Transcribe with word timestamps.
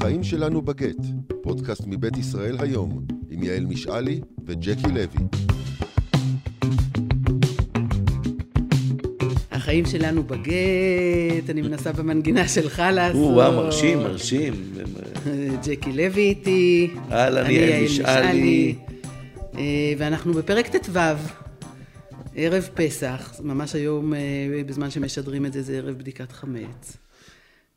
החיים 0.00 0.24
שלנו 0.24 0.62
בגט, 0.62 0.96
פודקאסט 1.42 1.82
מבית 1.86 2.16
ישראל 2.16 2.56
היום, 2.60 3.06
עם 3.30 3.42
יעל 3.42 3.66
משעלי 3.66 4.20
וג'קי 4.46 4.88
לוי. 4.88 5.26
החיים 9.50 9.86
שלנו 9.86 10.22
בגט, 10.22 11.50
אני 11.50 11.62
מנסה 11.62 11.92
במנגינה 11.92 12.48
שלך 12.48 12.82
לעשות. 12.92 13.16
או-אה, 13.16 13.50
מרשים, 13.50 13.98
מרשים. 13.98 14.54
ג'קי 15.64 15.92
לוי 15.92 16.22
איתי. 16.22 16.90
אהלן, 17.12 17.44
אני 17.44 17.52
יעל 17.52 17.84
משעלי. 17.84 18.74
אה, 19.58 19.92
ואנחנו 19.98 20.32
בפרק 20.32 20.76
ט"ו, 20.76 20.98
ערב 22.34 22.68
פסח, 22.74 23.34
ממש 23.42 23.74
היום, 23.74 24.14
אה, 24.14 24.18
בזמן 24.66 24.90
שמשדרים 24.90 25.46
את 25.46 25.52
זה, 25.52 25.62
זה 25.62 25.76
ערב 25.76 25.98
בדיקת 25.98 26.32
חמץ. 26.32 26.96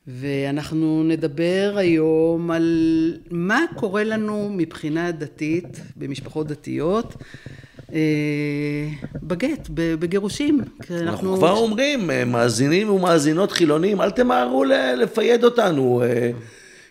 ואנחנו 0.08 1.04
נדבר 1.04 1.74
היום 1.78 2.52
על 2.52 3.18
מה 3.32 3.66
קורה 3.76 4.04
לנו 4.04 4.50
מבחינה 4.52 5.12
דתית, 5.12 5.82
במשפחות 5.96 6.48
דתיות, 6.48 7.16
אה, 7.94 8.00
בגט, 9.24 9.70
בגירושים. 9.74 10.60
כי 10.88 10.94
אנחנו 10.94 11.38
כבר 11.38 11.52
אומרים, 11.58 12.12
אה, 12.12 12.26
מאזינים 12.26 12.90
ומאזינות 12.90 13.52
חילונים, 13.52 14.02
אל 14.02 14.12
תמהרו 14.12 14.64
לפייד 14.98 15.44
אותנו. 15.44 16.04
אה, 16.06 16.32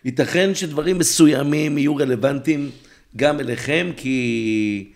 ייתכן 0.04 0.54
שדברים 0.54 0.98
מסוימים 0.98 1.78
יהיו 1.78 1.96
רלוונטיים 1.96 2.70
גם 3.16 3.40
אליכם, 3.40 3.90
כי 3.96 4.90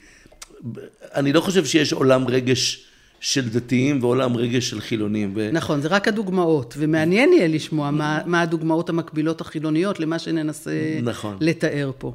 אני 1.15 1.33
לא 1.33 1.41
חושב 1.41 1.65
שיש 1.65 1.93
עולם 1.93 2.29
רגש 2.29 2.86
של 3.21 3.49
דתיים 3.49 4.03
ועולם 4.03 4.37
רגש 4.37 4.71
של 4.71 4.81
חילונים. 4.81 5.33
ו... 5.37 5.51
נכון, 5.53 5.81
זה 5.81 5.89
רק 5.89 6.09
הדוגמאות, 6.09 6.75
ומעניין 6.79 7.33
יהיה 7.33 7.49
לשמוע 7.49 7.91
מה, 7.91 8.21
מה 8.27 8.41
הדוגמאות 8.41 8.89
המקבילות 8.89 9.41
החילוניות 9.41 10.01
למה 10.01 10.19
שננסה 10.19 10.71
נכון. 11.03 11.37
לתאר 11.41 11.91
פה. 11.99 12.15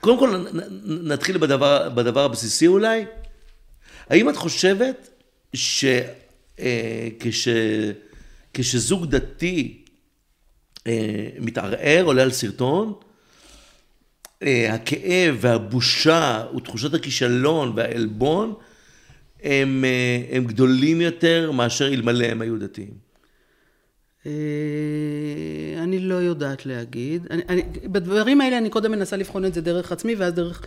קודם 0.00 0.18
כל 0.18 0.44
נתחיל 0.84 1.38
בדבר, 1.38 1.88
בדבר 1.88 2.24
הבסיסי 2.24 2.66
אולי. 2.66 3.04
האם 4.08 4.30
את 4.30 4.36
חושבת 4.36 5.08
שכשזוג 8.52 9.06
דתי 9.06 9.84
אה, 10.86 11.28
מתערער, 11.40 12.02
עולה 12.04 12.22
על 12.22 12.30
סרטון, 12.30 12.92
אה, 14.42 14.74
הכאב 14.74 15.36
והבושה 15.40 16.44
ותחושת 16.56 16.94
הכישלון 16.94 17.72
והעלבון 17.76 18.54
הם, 19.44 19.84
אה, 19.84 20.36
הם 20.36 20.44
גדולים 20.44 21.00
יותר 21.00 21.50
מאשר 21.50 21.86
אלמלא 21.86 22.24
הם 22.24 22.40
היו 22.40 22.58
דתיים? 22.58 23.04
אה, 24.26 24.32
אני 25.82 25.98
לא 25.98 26.14
יודעת 26.14 26.66
להגיד. 26.66 27.26
אני, 27.30 27.42
אני, 27.48 27.62
בדברים 27.84 28.40
האלה 28.40 28.58
אני 28.58 28.70
קודם 28.70 28.92
מנסה 28.92 29.16
לבחון 29.16 29.44
את 29.44 29.54
זה 29.54 29.60
דרך 29.60 29.92
עצמי, 29.92 30.14
ואז 30.14 30.34
דרך 30.34 30.62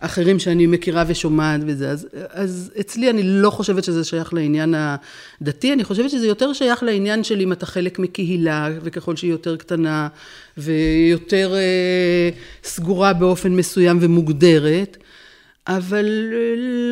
אחרים 0.00 0.38
שאני 0.38 0.66
מכירה 0.66 1.04
ושומעת 1.06 1.60
וזה. 1.66 1.90
אז, 1.90 2.08
אז 2.30 2.72
אצלי 2.80 3.10
אני 3.10 3.22
לא 3.22 3.50
חושבת 3.50 3.84
שזה 3.84 4.04
שייך 4.04 4.34
לעניין 4.34 4.74
הדתי, 4.76 5.72
אני 5.72 5.84
חושבת 5.84 6.10
שזה 6.10 6.26
יותר 6.26 6.52
שייך 6.52 6.82
לעניין 6.82 7.24
של 7.24 7.40
אם 7.40 7.52
אתה 7.52 7.66
חלק 7.66 7.98
מקהילה, 7.98 8.68
וככל 8.82 9.16
שהיא 9.16 9.30
יותר 9.30 9.56
קטנה 9.56 10.08
ויותר 10.58 11.54
אה, 11.54 12.30
סגורה 12.64 13.12
באופן 13.12 13.52
מסוים 13.56 13.98
ומוגדרת. 14.00 14.96
אבל 15.76 16.06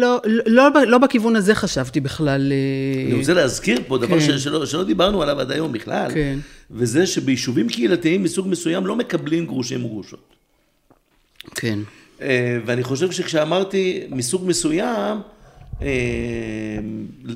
לא, 0.01 0.21
לא, 0.47 0.69
לא 0.87 0.99
בכיוון 0.99 1.37
הזה 1.37 1.55
חשבתי 1.55 2.01
בכלל. 2.01 2.53
אה, 2.53 3.07
אני 3.11 3.15
רוצה 3.21 3.35
להזכיר 3.35 3.81
פה 3.87 3.99
דבר 3.99 4.21
כן. 4.21 4.39
ש- 4.39 4.45
שלא, 4.45 4.67
שלא 4.67 4.85
דיברנו 4.85 5.23
עליו 5.23 5.41
עד 5.41 5.53
היום 5.53 5.73
בכלל, 5.73 6.11
כן. 6.15 6.39
וזה 6.71 7.07
שביישובים 7.07 7.69
קהילתיים 7.69 8.23
מסוג 8.23 8.49
מסוים 8.49 8.87
לא 8.87 8.97
מקבלים 8.97 9.47
גרושים 9.47 9.85
וגרושות. 9.85 10.35
כן. 11.55 11.79
אה, 12.23 12.59
ואני 12.67 12.83
חושב 12.83 13.11
שכשאמרתי 13.11 14.01
מסוג 14.11 14.47
מסוים, 14.47 15.19
אה, 15.83 16.79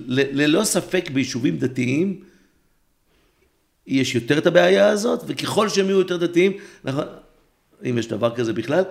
ללא 0.09 0.65
ספק 0.65 1.11
ביישובים 1.13 1.59
דתיים 1.59 2.21
יש 3.87 4.15
יותר 4.15 4.39
את 4.39 4.47
הבעיה 4.47 4.89
הזאת, 4.89 5.21
וככל 5.27 5.69
שהם 5.69 5.87
יהיו 5.87 5.99
יותר 5.99 6.17
דתיים, 6.17 6.53
אנחנו, 6.87 7.03
אם 7.91 7.99
יש 7.99 8.09
דבר 8.09 8.35
כזה 8.35 8.53
בכלל, 8.53 8.85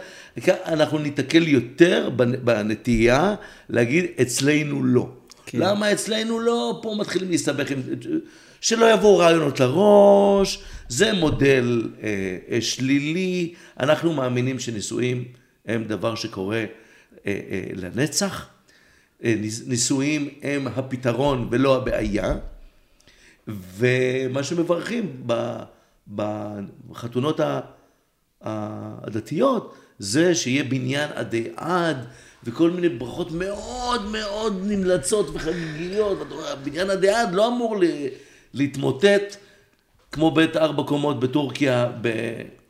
אנחנו 0.65 0.97
ניתקל 0.97 1.47
יותר 1.47 2.09
בנ- 2.17 2.37
בנטייה 2.43 3.35
להגיד 3.69 4.05
אצלנו 4.21 4.83
לא. 4.83 5.09
כן. 5.45 5.57
למה 5.59 5.91
אצלנו 5.91 6.39
לא? 6.39 6.79
פה 6.83 6.95
מתחילים 6.99 7.29
להסתבך 7.31 7.71
עם... 7.71 7.81
שלא 8.61 8.93
יבואו 8.93 9.17
רעיונות 9.17 9.59
לראש, 9.59 10.59
זה 10.89 11.13
מודל 11.13 11.89
אה, 12.03 12.09
אה, 12.49 12.61
שלילי, 12.61 13.53
אנחנו 13.79 14.13
מאמינים 14.13 14.59
שנישואים 14.59 15.23
הם 15.65 15.83
דבר 15.83 16.15
שקורה 16.15 16.57
אה, 16.57 16.65
אה, 17.25 17.63
לנצח, 17.75 18.47
אה, 19.23 19.35
נישואים 19.67 20.29
הם 20.41 20.67
הפתרון 20.67 21.47
ולא 21.51 21.75
הבעיה, 21.77 22.35
ומה 23.47 24.43
שמברכים 24.43 25.23
בחתונות 26.89 27.39
ה- 27.39 27.59
הדתיות, 28.43 29.73
זה 29.99 30.35
שיהיה 30.35 30.63
בניין 30.63 31.09
עדי 31.15 31.47
עד, 31.55 31.97
וכל 32.43 32.71
מיני 32.71 32.89
ברכות 32.89 33.31
מאוד 33.31 34.11
מאוד 34.11 34.61
נמלצות 34.65 35.29
וחגיגיות. 35.33 36.17
בניין 36.63 36.89
עדי 36.89 37.09
עד 37.09 37.33
לא 37.33 37.47
אמור 37.47 37.75
להתמוטט 38.53 39.35
כמו 40.11 40.31
בית 40.31 40.57
ארבע 40.57 40.83
קומות 40.83 41.19
בטורקיה. 41.19 41.89
ב... 42.01 42.09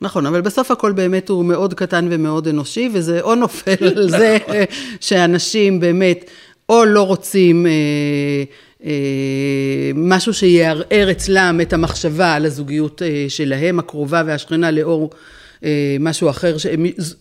נכון, 0.00 0.26
אבל 0.26 0.40
בסוף 0.40 0.70
הכל 0.70 0.92
באמת 0.92 1.28
הוא 1.28 1.44
מאוד 1.44 1.74
קטן 1.74 2.08
ומאוד 2.10 2.48
אנושי, 2.48 2.90
וזה 2.92 3.20
או 3.20 3.34
נופל 3.34 3.88
על 3.96 4.10
זה 4.10 4.38
שאנשים 5.00 5.80
באמת 5.80 6.30
או 6.68 6.84
לא 6.84 7.02
רוצים 7.02 7.66
אה, 7.66 7.70
אה, 8.84 9.90
משהו 9.94 10.34
שיערער 10.34 11.10
אצלם 11.10 11.58
את 11.62 11.72
המחשבה 11.72 12.34
על 12.34 12.46
הזוגיות 12.46 13.02
אה, 13.02 13.24
שלהם, 13.28 13.78
הקרובה 13.78 14.22
והשכנה, 14.26 14.70
לאור 14.70 15.10
משהו 16.00 16.30
אחר, 16.30 16.56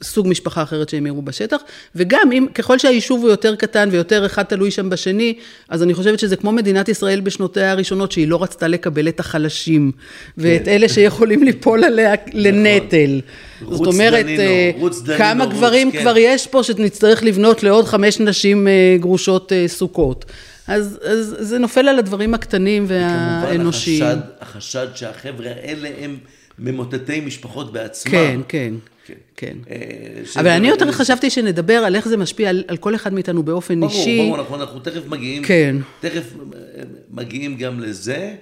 סוג 0.03 0.27
משפחה 0.27 0.63
אחרת 0.63 0.89
שהם 0.89 1.05
יראו 1.05 1.21
בשטח, 1.21 1.61
וגם 1.95 2.31
אם, 2.31 2.47
ככל 2.55 2.79
שהיישוב 2.79 3.21
הוא 3.21 3.29
יותר 3.29 3.55
קטן 3.55 3.89
ויותר 3.91 4.25
אחד 4.25 4.43
תלוי 4.43 4.71
שם 4.71 4.89
בשני, 4.89 5.33
אז 5.69 5.83
אני 5.83 5.93
חושבת 5.93 6.19
שזה 6.19 6.35
כמו 6.35 6.51
מדינת 6.51 6.89
ישראל 6.89 7.21
בשנותיה 7.21 7.71
הראשונות, 7.71 8.11
שהיא 8.11 8.27
לא 8.27 8.43
רצתה 8.43 8.67
לקבל 8.67 9.07
את 9.07 9.19
החלשים, 9.19 9.91
ואת 10.37 10.67
אלה 10.67 10.89
שיכולים 10.89 11.43
ליפול 11.43 11.83
עליה 11.83 12.13
לנטל. 12.33 13.21
רוץ 13.61 13.77
זאת 13.77 13.87
אומרת, 13.87 14.25
אה, 14.25 14.71
כמה 15.17 15.45
גברים 15.45 15.91
כן. 15.91 16.01
כבר 16.01 16.17
יש 16.17 16.47
פה 16.47 16.63
שנצטרך 16.63 17.23
לבנות 17.23 17.63
לעוד 17.63 17.85
חמש 17.85 18.19
נשים 18.19 18.67
אה, 18.67 18.97
גרושות 18.99 19.51
אה, 19.53 19.67
סוכות. 19.67 20.25
אז, 20.67 20.99
אז 21.03 21.35
זה 21.39 21.59
נופל 21.59 21.87
על 21.87 21.99
הדברים 21.99 22.33
הקטנים 22.33 22.85
והאנושיים. 22.87 24.03
החשד, 24.03 24.17
החשד 24.41 24.87
שהחבר'ה 24.95 25.49
האלה 25.49 25.89
הם 25.99 26.17
ממוטטי 26.61 27.19
משפחות 27.19 27.73
בעצמם. 27.73 28.11
כן, 28.11 28.39
כן, 28.47 28.73
כן. 29.05 29.13
כן. 29.35 29.57
אה, 29.69 30.41
אבל 30.41 30.47
אני 30.49 30.67
יותר 30.67 30.91
חשבתי 30.91 31.29
שנדבר 31.29 31.73
על 31.73 31.95
איך 31.95 32.07
זה 32.07 32.17
משפיע 32.17 32.49
על, 32.49 32.63
על 32.67 32.77
כל 32.77 32.95
אחד 32.95 33.13
מאיתנו 33.13 33.43
באופן 33.43 33.79
ברור, 33.79 33.91
אישי. 33.91 34.17
ברור, 34.17 34.39
אנחנו, 34.39 34.55
אנחנו 34.55 34.79
תכף 34.79 35.07
מגיעים, 35.07 35.43
כן. 35.43 35.75
תכף 35.99 36.33
אה, 36.37 36.83
מגיעים 37.09 37.57
גם 37.57 37.79
לזה. 37.79 38.35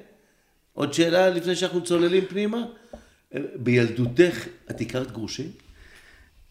עוד 0.73 0.93
שאלה 0.93 1.29
לפני 1.29 1.55
שאנחנו 1.55 1.83
צוללים 1.83 2.25
פנימה? 2.25 2.63
אה, 3.35 3.39
בילדותך 3.55 4.45
את 4.71 4.81
הכרת 4.81 5.11
גרושים? 5.11 5.49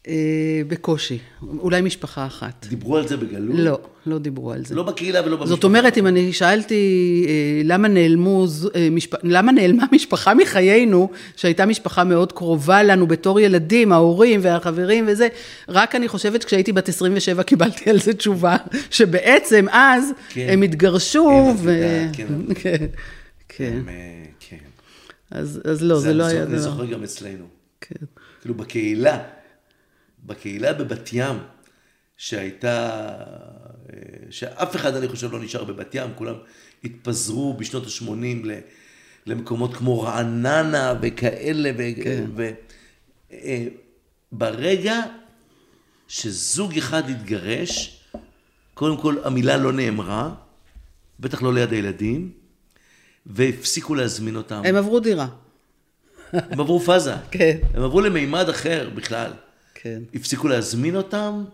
אה, 0.08 0.14
בקושי, 0.68 1.18
אולי 1.42 1.80
משפחה 1.80 2.26
אחת. 2.26 2.66
דיברו 2.70 2.96
על 2.96 3.08
זה 3.08 3.16
בגלוי? 3.16 3.56
לא, 3.56 3.78
לא 4.06 4.18
דיברו 4.18 4.52
על 4.52 4.64
זה. 4.64 4.74
לא 4.74 4.82
בקהילה 4.82 5.20
ולא 5.20 5.36
במשפחה. 5.36 5.46
זאת 5.48 5.64
אומרת, 5.64 5.98
אם 5.98 6.06
אני 6.06 6.32
שאלתי 6.32 6.74
אה, 7.28 7.32
למה 7.64 7.88
נעלמו, 7.88 8.46
אה, 8.74 8.88
משפ... 8.90 9.14
למה 9.22 9.52
נעלמה 9.52 9.84
משפחה 9.92 10.34
מחיינו, 10.34 11.10
שהייתה 11.36 11.66
משפחה 11.66 12.04
מאוד 12.04 12.32
קרובה 12.32 12.82
לנו 12.82 13.06
בתור 13.06 13.40
ילדים, 13.40 13.92
ההורים 13.92 14.40
והחברים 14.42 15.04
וזה, 15.08 15.28
רק 15.68 15.94
אני 15.94 16.08
חושבת 16.08 16.44
כשהייתי 16.44 16.72
בת 16.72 16.88
27 16.88 17.42
קיבלתי 17.42 17.90
על 17.90 17.98
זה 18.00 18.14
תשובה, 18.14 18.56
שבעצם 18.90 19.66
אז 19.72 20.10
כן. 20.28 20.46
הם 20.50 20.62
התגרשו, 20.62 21.28
כן, 21.28 21.54
ו... 21.58 21.72
כן. 22.16 22.26
כן, 22.54 22.86
כן. 23.48 23.78
אה, 23.88 24.24
כן. 24.40 24.56
אז, 25.30 25.60
אז 25.64 25.82
לא, 25.82 25.98
זה, 26.00 26.14
לא 26.14 26.24
אני 26.26 26.32
היה... 26.32 26.42
אני 26.42 26.50
זה 26.50 26.56
לא- 26.56 26.72
זוכר 26.72 26.84
גם 26.84 27.02
אצלנו. 27.04 27.44
כן. 27.80 28.04
כאילו 28.42 28.54
בקהילה, 28.54 29.18
בקהילה 30.26 30.72
בבת 30.72 31.08
ים, 31.12 31.36
שהייתה, 32.16 33.08
אה, 33.92 33.96
שאף 34.30 34.76
אחד 34.76 34.94
אני 34.94 35.08
חושב 35.08 35.32
לא 35.32 35.40
נשאר 35.40 35.64
בבת 35.64 35.94
ים, 35.94 36.10
כולם 36.14 36.34
התפזרו 36.84 37.54
בשנות 37.54 37.86
ה-80 37.86 38.48
למקומות 39.26 39.74
כמו 39.74 40.00
רעננה 40.00 40.94
וכאלה, 41.02 41.70
כן. 42.04 42.24
וברגע 44.32 44.92
אה, 44.92 45.02
שזוג 46.08 46.76
אחד 46.78 47.10
התגרש, 47.10 48.00
קודם 48.74 48.96
כל 48.96 49.16
המילה 49.24 49.56
לא 49.56 49.72
נאמרה, 49.72 50.34
בטח 51.20 51.42
לא 51.42 51.54
ליד 51.54 51.72
הילדים, 51.72 52.32
והפסיקו 53.26 53.94
להזמין 53.94 54.36
אותם. 54.36 54.62
הם 54.64 54.76
עברו 54.76 55.00
דירה. 55.00 55.26
הם 56.32 56.60
עברו 56.60 56.80
פאזה. 56.80 57.14
כן. 57.30 57.58
הם 57.74 57.82
עברו 57.82 58.00
למימד 58.00 58.48
אחר 58.48 58.90
בכלל. 58.94 59.32
כן, 59.82 60.02
הפסיקו 60.14 60.48
להזמין 60.48 60.96
אותם, 60.96 61.44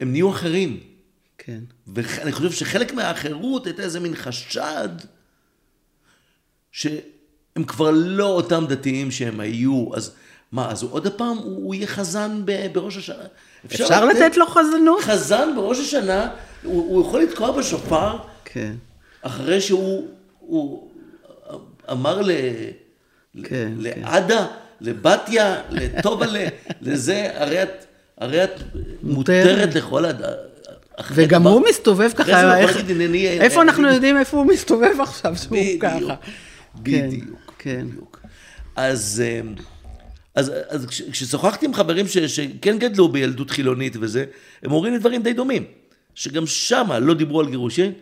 הם 0.00 0.12
נהיו 0.12 0.30
אחרים. 0.30 0.80
כן. 1.38 1.60
ואני 1.86 2.32
חושב 2.32 2.52
שחלק 2.52 2.92
מהאחרות 2.92 3.66
הייתה 3.66 3.82
איזה 3.82 4.00
מין 4.00 4.16
חשד 4.16 4.88
שהם 6.72 7.64
כבר 7.66 7.90
לא 7.90 8.26
אותם 8.26 8.64
דתיים 8.68 9.10
שהם 9.10 9.40
היו, 9.40 9.90
אז 9.94 10.12
מה, 10.52 10.70
אז 10.70 10.82
עוד 10.82 11.08
פעם, 11.12 11.36
הוא, 11.36 11.56
הוא 11.64 11.74
יהיה 11.74 11.86
חזן 11.86 12.42
ב, 12.44 12.66
בראש 12.72 12.96
השנה? 12.96 13.24
אפשר 13.66 14.04
לתת 14.04 14.36
לו 14.36 14.46
חזנות? 14.46 15.00
חזן 15.00 15.52
בראש 15.56 15.78
השנה, 15.78 16.30
הוא, 16.62 16.94
הוא 16.94 17.06
יכול 17.06 17.20
לתקוע 17.22 17.58
בשופר 17.58 18.16
כן, 18.44 18.74
אחרי 19.22 19.60
שהוא 19.60 20.08
הוא 20.38 20.90
אמר 21.90 22.22
ל, 22.22 22.30
כן, 23.44 23.72
לעדה, 23.78 24.46
לבתיה, 24.80 25.60
לטובלה, 25.70 26.44
לזה, 26.82 27.30
הרי 27.34 27.62
את, 27.62 27.84
הרי 28.18 28.44
את 28.44 28.50
מותרת. 29.02 29.46
מותרת 29.46 29.74
לכל. 29.74 30.04
אחרי 30.96 31.24
וגם 31.24 31.46
הוא 31.46 31.62
מסתובב 31.70 32.10
ככה, 32.16 32.58
איך- 32.58 32.76
להגיד, 32.76 32.90
"הנני- 33.00 33.28
איפה 33.28 33.62
אנחנו 33.62 33.88
יודעים 33.92 34.16
איפה 34.18 34.36
הוא 34.36 34.46
מסתובב 34.46 35.00
עכשיו 35.00 35.36
שהוא 35.36 35.56
ככה? 35.80 36.14
בדיוק, 36.82 37.54
כן. 37.58 37.86
בדיוק. 37.88 38.20
אז, 38.76 39.22
אה, 39.26 39.40
אז, 40.34 40.52
אז 40.68 40.86
כש- 40.86 41.02
כששוחחתי 41.10 41.66
עם 41.66 41.74
חברים 41.74 42.08
ש, 42.08 42.18
שכן 42.18 42.78
גדלו 42.78 43.08
בילדות 43.08 43.50
חילונית 43.50 43.96
וזה, 44.00 44.24
הם 44.62 44.72
אומרים 44.72 44.92
לי 44.92 44.98
דברים 44.98 45.22
די 45.22 45.32
דומים. 45.32 45.64
שגם 46.14 46.46
שמה 46.46 46.98
לא 46.98 47.14
דיברו 47.14 47.40
על 47.40 47.48
גירושין, 47.50 47.92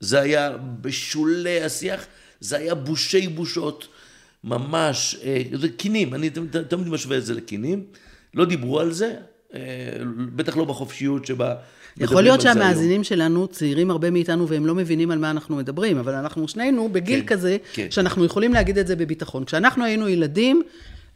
זה 0.00 0.20
היה 0.20 0.50
בשולי 0.80 1.62
השיח, 1.62 2.04
זה 2.40 2.56
היה 2.56 2.74
בושי 2.74 3.28
בושות, 3.28 3.88
ממש, 4.44 5.16
אה, 5.24 5.42
זה 5.52 5.68
קינים, 5.68 6.14
אני 6.14 6.30
תמיד 6.68 6.88
משווה 6.88 7.18
את 7.18 7.24
זה 7.24 7.34
לקינים, 7.34 7.84
לא 8.34 8.44
דיברו 8.44 8.80
על 8.80 8.92
זה, 8.92 9.14
אה, 9.54 9.60
בטח 10.36 10.56
לא 10.56 10.64
בחופשיות 10.64 11.26
שבה... 11.26 11.54
יכול 11.96 12.22
להיות. 12.22 12.40
שהמאזינים 12.40 13.04
שלנו 13.04 13.48
צעירים 13.48 13.90
הרבה 13.90 14.10
מאיתנו 14.10 14.48
והם 14.48 14.66
לא 14.66 14.74
מבינים 14.74 15.10
על 15.10 15.18
מה 15.18 15.30
אנחנו 15.30 15.56
מדברים, 15.56 15.98
אבל 15.98 16.14
אנחנו 16.14 16.48
שנינו 16.48 16.88
בגיל 16.92 17.20
כן, 17.20 17.26
כזה, 17.26 17.56
כן. 17.72 17.86
שאנחנו 17.90 18.24
יכולים 18.24 18.52
להגיד 18.52 18.78
את 18.78 18.86
זה 18.86 18.96
בביטחון. 18.96 19.44
כשאנחנו 19.44 19.84
היינו 19.84 20.08
ילדים, 20.08 20.62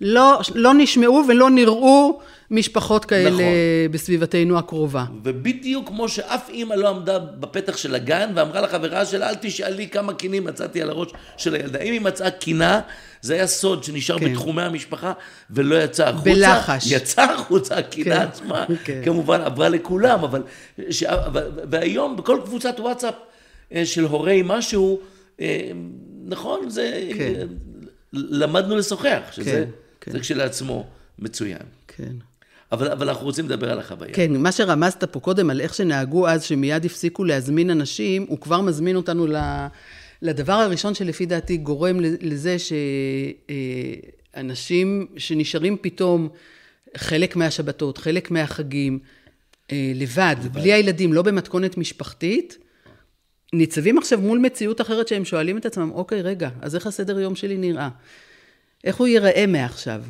לא, 0.00 0.40
לא 0.54 0.75
נשמעו 0.75 1.25
ולא 1.28 1.50
נראו 1.50 2.20
משפחות 2.50 3.04
כאלה 3.04 3.31
נכון. 3.31 3.44
בסביבתנו 3.90 4.58
הקרובה. 4.58 5.04
ובדיוק 5.22 5.88
כמו 5.88 6.08
שאף 6.08 6.48
אימא 6.48 6.75
לא 6.75 6.88
עמדה 6.88 7.19
בפתח 7.19 7.76
של 7.76 7.94
הגן 7.94 8.32
ואמרה 8.34 8.60
לחברה 8.60 9.04
שלה, 9.04 9.31
אל 9.31 9.34
תשאלי 9.34 9.88
כמה 9.88 10.14
קינים 10.14 10.44
מצאתי 10.44 10.82
על 10.82 10.90
הראש 10.90 11.08
של 11.37 11.54
הילדה. 11.54 11.78
אם 11.78 11.93
היא 11.93 12.00
מצאה 12.00 12.31
קינה, 12.31 12.81
זה 13.20 13.34
היה 13.34 13.46
סוד 13.46 13.84
שנשאר 13.84 14.19
כן. 14.19 14.32
בתחומי 14.32 14.62
המשפחה 14.62 15.12
ולא 15.50 15.82
יצא 15.82 16.08
החוצה. 16.08 16.31
בלחש. 16.31 16.90
יצא 16.90 17.22
החוצה, 17.22 17.76
הקינה 17.76 18.16
כן, 18.16 18.22
עצמה, 18.22 18.64
כן. 18.84 19.00
כמובן 19.04 19.40
עברה 19.40 19.69
לכולם, 19.69 20.25
אבל... 20.25 20.42
ש... 20.90 21.02
ו- 21.34 21.49
והיום 21.70 22.16
בכל 22.16 22.40
קבוצת 22.44 22.81
וואטסאפ 22.81 23.14
אה, 23.75 23.87
של 23.87 24.04
הורי 24.04 24.42
משהו, 24.44 25.00
אה, 25.40 25.70
נכון, 26.25 26.70
זה... 26.70 27.10
כן. 27.19 27.46
למדנו 28.12 28.76
לשוחח, 28.76 29.20
שזה 29.32 29.50
כן, 29.50 29.64
כן. 30.00 30.12
זה 30.12 30.20
כשלעצמו 30.20 30.87
מצוין. 31.19 31.62
כן. 31.88 32.12
אבל, 32.72 32.88
אבל 32.88 33.08
אנחנו 33.08 33.26
רוצים 33.26 33.44
לדבר 33.44 33.72
על 33.72 33.78
החוויה. 33.78 34.14
כן, 34.14 34.37
מה 34.37 34.52
שרמזת 34.52 35.04
פה 35.04 35.20
קודם 35.20 35.50
על 35.50 35.60
איך 35.60 35.75
שנהגו 35.75 36.28
אז, 36.28 36.43
שמיד 36.43 36.84
הפסיקו 36.84 37.25
להזמין 37.25 37.70
אנשים, 37.70 38.26
הוא 38.28 38.40
כבר 38.40 38.60
מזמין 38.60 38.96
אותנו 38.96 39.26
ל- 39.26 39.66
לדבר 40.22 40.52
הראשון 40.52 40.94
שלפי 40.94 41.26
דעתי 41.26 41.56
גורם 41.56 42.00
לזה 42.00 42.56
שאנשים 44.34 45.06
שנשארים 45.16 45.76
פתאום 45.81 46.28
חלק 46.96 47.37
מהשבתות, 47.37 47.99
חלק 47.99 48.31
מהחגים, 48.31 48.99
אה, 49.72 49.92
לבד, 49.94 50.37
בלי 50.52 50.72
הילדים, 50.72 51.12
לא 51.12 51.22
במתכונת 51.22 51.76
משפחתית, 51.76 52.58
ניצבים 53.52 53.99
עכשיו 53.99 54.20
מול 54.20 54.38
מציאות 54.38 54.81
אחרת 54.81 55.08
שהם 55.08 55.25
שואלים 55.25 55.58
את 55.58 55.66
עצמם, 55.66 55.90
אוקיי, 55.94 56.22
רגע, 56.22 56.49
אז 56.60 56.75
איך 56.75 56.87
הסדר 56.87 57.20
יום 57.20 57.34
שלי 57.34 57.56
נראה? 57.56 57.88
איך 58.87 58.97
הוא 58.97 59.06
ייראה 59.06 59.44
מעכשיו? 59.47 60.03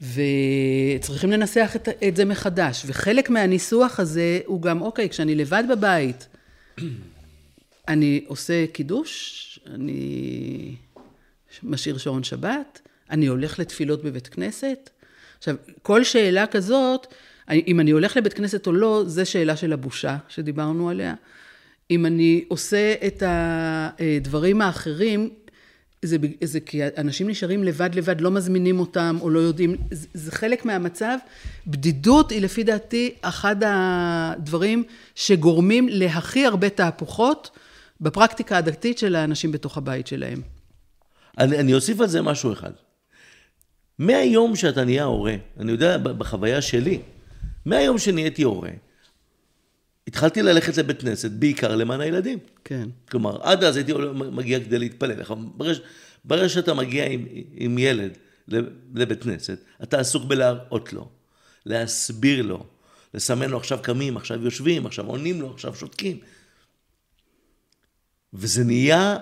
וצריכים 0.00 1.30
לנסח 1.30 1.72
את, 1.76 1.88
את 2.08 2.16
זה 2.16 2.24
מחדש. 2.24 2.82
וחלק 2.86 3.30
מהניסוח 3.30 4.00
הזה 4.00 4.40
הוא 4.46 4.62
גם, 4.62 4.82
אוקיי, 4.82 5.08
כשאני 5.08 5.34
לבד 5.34 5.64
בבית, 5.70 6.28
אני 7.88 8.24
עושה 8.26 8.66
קידוש, 8.66 9.60
אני 9.66 10.74
משאיר 11.62 11.98
שעון 11.98 12.24
שבת, 12.24 12.80
אני 13.10 13.26
הולך 13.26 13.58
לתפילות 13.58 14.04
בבית 14.04 14.28
כנסת. 14.28 14.90
עכשיו, 15.38 15.56
כל 15.82 16.04
שאלה 16.04 16.46
כזאת, 16.46 17.06
אם 17.50 17.80
אני 17.80 17.90
הולך 17.90 18.16
לבית 18.16 18.32
כנסת 18.32 18.66
או 18.66 18.72
לא, 18.72 19.02
זו 19.06 19.30
שאלה 19.30 19.56
של 19.56 19.72
הבושה 19.72 20.16
שדיברנו 20.28 20.90
עליה. 20.90 21.14
אם 21.90 22.06
אני 22.06 22.44
עושה 22.48 22.94
את 23.06 23.22
הדברים 23.26 24.60
האחרים, 24.60 25.30
זה, 26.02 26.16
זה 26.44 26.60
כי 26.60 26.80
אנשים 26.96 27.28
נשארים 27.28 27.64
לבד 27.64 27.94
לבד, 27.94 28.20
לא 28.20 28.30
מזמינים 28.30 28.80
אותם 28.80 29.18
או 29.20 29.30
לא 29.30 29.38
יודעים, 29.38 29.76
זה, 29.90 30.06
זה 30.14 30.32
חלק 30.32 30.64
מהמצב. 30.64 31.18
בדידות 31.66 32.30
היא 32.30 32.42
לפי 32.42 32.64
דעתי 32.64 33.14
אחד 33.20 33.56
הדברים 33.66 34.84
שגורמים 35.14 35.88
להכי 35.88 36.46
הרבה 36.46 36.68
תהפוכות 36.68 37.50
בפרקטיקה 38.00 38.58
הדתית 38.58 38.98
של 38.98 39.14
האנשים 39.16 39.52
בתוך 39.52 39.78
הבית 39.78 40.06
שלהם. 40.06 40.42
אני, 41.38 41.58
אני 41.58 41.74
אוסיף 41.74 42.00
על 42.00 42.06
זה 42.06 42.22
משהו 42.22 42.52
אחד. 42.52 42.72
מהיום 43.98 44.56
שאתה 44.56 44.84
נהיה 44.84 45.04
הורה, 45.04 45.34
אני 45.60 45.72
יודע 45.72 45.98
בחוויה 45.98 46.62
שלי, 46.62 47.00
מהיום 47.66 47.98
שנהייתי 47.98 48.42
הורה, 48.42 48.70
התחלתי 50.08 50.42
ללכת 50.42 50.76
לבית 50.76 51.00
כנסת, 51.00 51.30
בעיקר 51.30 51.76
למען 51.76 52.00
הילדים. 52.00 52.38
כן. 52.64 52.88
כלומר, 53.10 53.42
עד 53.42 53.64
אז 53.64 53.76
הייתי 53.76 53.92
מגיע 54.14 54.60
כדי 54.60 54.78
להתפלל. 54.78 55.22
ברגע, 56.24 56.48
שאתה 56.48 56.74
מגיע 56.74 57.06
עם, 57.06 57.26
עם 57.52 57.78
ילד 57.78 58.18
לב- 58.48 58.68
לבית 58.94 59.22
כנסת, 59.22 59.58
אתה 59.82 60.00
עסוק 60.00 60.24
בלהראות 60.24 60.92
לו, 60.92 61.08
להסביר 61.66 62.42
לו, 62.42 62.66
לסמן 63.14 63.50
לו 63.50 63.56
עכשיו 63.56 63.78
קמים, 63.82 64.16
עכשיו 64.16 64.44
יושבים, 64.44 64.86
עכשיו 64.86 65.06
עונים 65.06 65.40
לו, 65.40 65.50
עכשיו 65.50 65.74
שותקים. 65.74 66.18
וזה 68.34 68.64
נהיה 68.64 69.16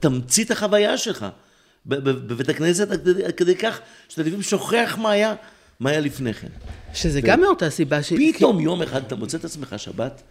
תמצית 0.00 0.50
החוויה 0.50 0.98
שלך. 0.98 1.26
בבית 1.86 2.48
הכנסת 2.48 2.90
עד 2.90 3.32
כדי 3.36 3.56
כך 3.56 3.80
שאתה 4.08 4.22
לפעמים 4.22 4.42
שוכח 4.42 4.98
מה 5.00 5.10
היה, 5.10 5.34
מה 5.80 5.90
היה 5.90 6.00
לפני 6.00 6.34
כן. 6.34 6.48
שזה 6.94 7.20
גם 7.20 7.40
מאותה 7.40 7.70
סיבה 7.70 8.02
ש... 8.02 8.12
פתאום 8.12 8.60
יום 8.60 8.82
אחד 8.82 9.02
אתה 9.06 9.14
מוצא 9.16 9.38
את 9.38 9.44
עצמך 9.44 9.74
שבת 9.76 10.22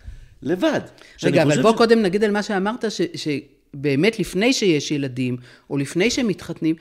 לבד. 0.42 0.80
רגע, 1.24 1.44
אבל 1.44 1.62
בוא 1.62 1.72
ש- 1.72 1.78
קודם 1.78 2.02
נגיד 2.02 2.24
על 2.24 2.32
מה 2.32 2.44
שאמרת, 2.44 2.86
ש, 2.92 3.02
שבאמת 3.16 4.20
לפני 4.20 4.54
שיש 4.54 4.92
ילדים, 4.92 5.38
או 5.70 5.78
לפני 5.78 6.12
שמתחתנים, 6.12 6.76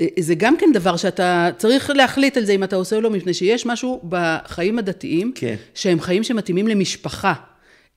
אה, 0.00 0.06
זה 0.18 0.34
גם 0.34 0.56
כן 0.56 0.66
דבר 0.74 0.96
שאתה 0.96 1.50
צריך 1.58 1.90
להחליט 1.90 2.36
על 2.36 2.44
זה 2.44 2.52
אם 2.52 2.64
אתה 2.64 2.76
עושה 2.76 2.96
או 2.96 3.00
לא, 3.00 3.10
מפני 3.10 3.34
שיש 3.34 3.66
משהו 3.66 4.00
בחיים 4.08 4.78
הדתיים, 4.78 5.32
כן. 5.34 5.54
שהם 5.74 6.00
חיים 6.00 6.22
שמתאימים 6.22 6.68
למשפחה. 6.68 7.34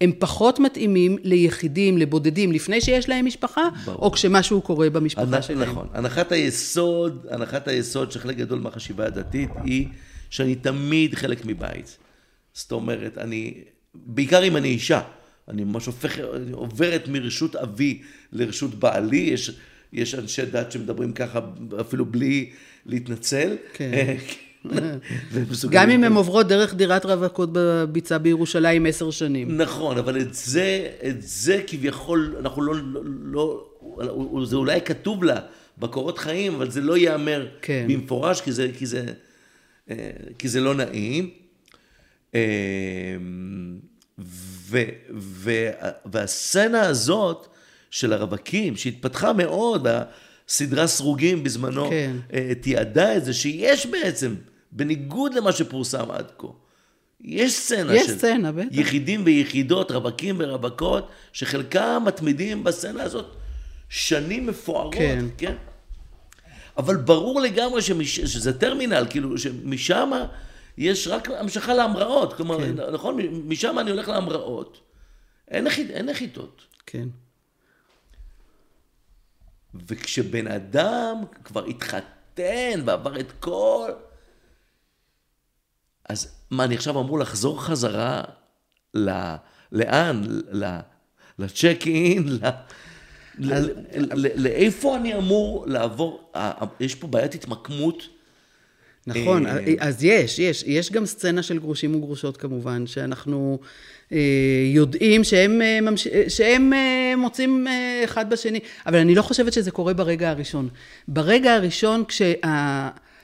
הם 0.02 0.12
פחות 0.20 0.60
מתאימים 0.60 1.18
ליחידים, 1.24 1.98
לבודדים, 1.98 2.52
לפני 2.52 2.82
שיש 2.82 3.10
להם 3.10 3.26
משפחה, 3.26 3.62
ברור. 3.86 3.98
או 3.98 4.12
כשמשהו 4.12 4.62
קורה 4.62 4.90
במשפחה 4.90 5.38
הנ- 5.38 5.42
שלהם. 5.42 5.70
נכון. 5.70 5.88
הנחת 5.94 6.32
היסוד, 6.32 7.26
הנחת 7.30 7.68
היסוד 7.68 8.12
של 8.12 8.20
חלק 8.20 8.38
גדול 8.38 8.60
מהחשיבה 8.60 9.06
הדתית 9.06 9.50
היא 9.64 9.88
שאני 10.30 10.56
תמיד 10.56 11.16
חלק 11.16 11.46
מבית. 11.46 11.98
זאת 12.54 12.72
אומרת, 12.72 13.18
אני, 13.18 13.54
בעיקר 13.96 14.44
אם 14.44 14.58
אני 14.58 14.68
אישה, 14.68 15.02
אני 15.48 15.64
ממש 15.64 15.86
הופך, 15.86 16.20
אני 16.36 16.52
עוברת 16.52 17.08
מרשות 17.08 17.56
אבי 17.56 18.02
לרשות 18.32 18.76
בעלי, 18.76 19.18
יש, 19.18 19.52
יש 19.94 20.16
אנשי 20.16 20.46
דת 20.46 20.72
שמדברים 20.72 21.14
ככה 21.14 21.40
אפילו 21.82 22.06
בלי 22.06 22.50
להתנצל. 22.86 23.56
כן. 23.74 24.16
גם 25.70 25.90
אם 25.90 26.04
הן 26.04 26.14
עוברות 26.14 26.48
דרך 26.48 26.74
דירת 26.74 27.06
רווקות 27.06 27.50
בביצה 27.52 28.18
בירושלים 28.18 28.86
עשר 28.86 29.12
שנים. 29.12 29.58
נכון, 29.62 29.98
אבל 29.98 30.22
את 30.22 30.34
זה, 30.34 30.90
את 31.08 31.16
זה 31.20 31.62
כביכול, 31.68 32.36
אנחנו 32.40 32.62
לא, 32.62 32.74
לא, 33.24 33.68
לא, 33.98 34.46
זה 34.46 34.56
אולי 34.56 34.82
כתוב 34.82 35.24
לה 35.24 35.40
בקורות 35.78 36.18
חיים, 36.18 36.56
אבל 36.56 36.72
זה 36.72 36.82
לא 36.82 36.98
ייאמר 36.98 37.48
כן. 37.62 37.86
במפורש, 37.90 38.42
כי 38.42 38.52
זה, 38.52 38.70
כי 38.78 38.86
זה, 38.86 39.06
אה, 39.90 39.96
כי 40.40 40.50
זה 40.50 40.62
לא 40.62 40.76
נעים. 40.76 41.30
אה, 42.36 42.40
ו, 44.70 44.84
ו, 45.18 45.52
והסצנה 46.06 46.82
הזאת 46.82 47.48
של 47.92 48.14
הרווקים, 48.14 48.76
שהתפתחה 48.76 49.34
מאוד, 49.34 49.88
הסדרה 50.50 50.88
סרוגים 50.88 51.44
בזמנו, 51.44 51.90
כן. 51.90 52.16
אה, 52.34 52.52
תיעדה 52.62 53.18
את 53.18 53.26
זה, 53.26 53.34
שיש 53.34 53.86
בעצם, 53.86 54.36
בניגוד 54.72 55.34
למה 55.34 55.52
שפורסם 55.52 56.12
עד 56.12 56.32
כה, 56.38 56.48
יש 57.22 57.54
סצנה 57.54 57.96
יש 57.96 58.08
של 58.08 58.18
סצנה, 58.18 58.52
בטח. 58.52 58.68
יחידים 58.72 59.22
ויחידות, 59.26 59.92
רווקים 59.92 60.36
ורווקות, 60.40 61.10
שחלקם 61.34 62.04
מתמידים 62.06 62.64
בסצנה 62.64 63.04
הזאת 63.04 63.36
שנים 63.90 64.48
מפוארות, 64.48 64.94
כן. 64.96 65.26
כן? 65.38 65.56
אבל 66.78 66.96
ברור 66.96 67.42
לגמרי 67.42 67.82
שמש, 67.82 68.20
שזה 68.20 68.60
טרמינל, 68.60 69.06
כאילו, 69.10 69.38
שמשם 69.38 70.12
יש 70.78 71.08
רק 71.08 71.30
המשכה 71.30 71.74
להמראות. 71.74 72.34
כלומר, 72.34 72.58
כן. 72.60 72.94
נכון? 72.94 73.18
משם 73.46 73.80
אני 73.80 73.92
הולך 73.92 74.08
להמראות. 74.10 74.80
אין, 75.48 75.64
נחיתות. 75.64 75.96
אין 75.96 76.10
נחיתות. 76.10 76.62
כן. 76.86 77.08
וכשבן 79.88 80.48
אדם 80.48 81.24
כבר 81.44 81.66
התחתן 81.66 82.82
ועבר 82.86 83.20
את 83.20 83.32
כל... 83.40 83.90
אז 86.10 86.28
מה, 86.52 86.64
אני 86.64 86.76
עכשיו 86.76 87.00
אמור 87.02 87.20
לחזור 87.20 87.64
חזרה 87.64 88.24
ל... 88.94 89.36
לאן? 89.72 90.24
ל... 90.52 90.80
לצ'ק 91.40 91.84
אין? 91.86 92.28
ל... 92.28 93.54
אז... 93.54 93.66
לאיפה 94.36 94.98
אני 94.98 95.16
אמור 95.16 95.66
לעבור? 95.68 96.32
יש 96.80 96.96
פה 96.96 97.08
בעיית 97.08 97.36
התמקמות. 97.36 98.04
נכון, 99.08 99.46
אה, 99.46 99.60
אז 99.80 100.04
יש, 100.04 100.40
יש. 100.40 100.64
יש 100.68 100.92
גם 100.92 101.06
סצנה 101.06 101.44
של 101.44 101.60
גרושים 101.60 101.96
וגרושות 101.96 102.38
כמובן, 102.38 102.88
שאנחנו 102.88 103.60
אה, 104.12 104.18
יודעים 104.74 105.24
שהם, 105.24 105.62
אה, 105.62 105.82
ממש... 105.82 106.08
שהם 106.28 106.74
מוצאים 107.18 107.68
אחד 108.04 108.30
בשני, 108.30 108.60
אבל 108.86 108.98
אני 108.98 109.16
לא 109.16 109.22
חושבת 109.22 109.54
שזה 109.54 109.72
קורה 109.72 109.94
ברגע 109.94 110.30
הראשון. 110.30 110.70
ברגע 111.08 111.54
הראשון, 111.54 112.04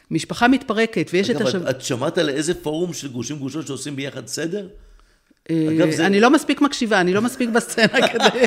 כשהמשפחה 0.07 0.47
מתפרקת 0.47 1.09
ויש 1.13 1.29
את 1.29 1.41
השב... 1.41 1.67
את 1.67 1.81
שמעת 1.81 2.17
על 2.17 2.29
איזה 2.29 2.53
פורום 2.53 2.93
של 2.93 3.07
גרושים 3.07 3.35
וגרושות 3.35 3.67
שעושים 3.67 3.95
ביחד 3.95 4.27
סדר? 4.27 4.67
אגב, 5.51 5.91
זה... 5.91 6.05
אני 6.05 6.19
לא 6.19 6.29
מספיק 6.29 6.61
מקשיבה, 6.61 7.01
אני 7.01 7.13
לא 7.13 7.21
מספיק 7.21 7.49
בסצנה 7.49 8.07
כדי, 8.13 8.45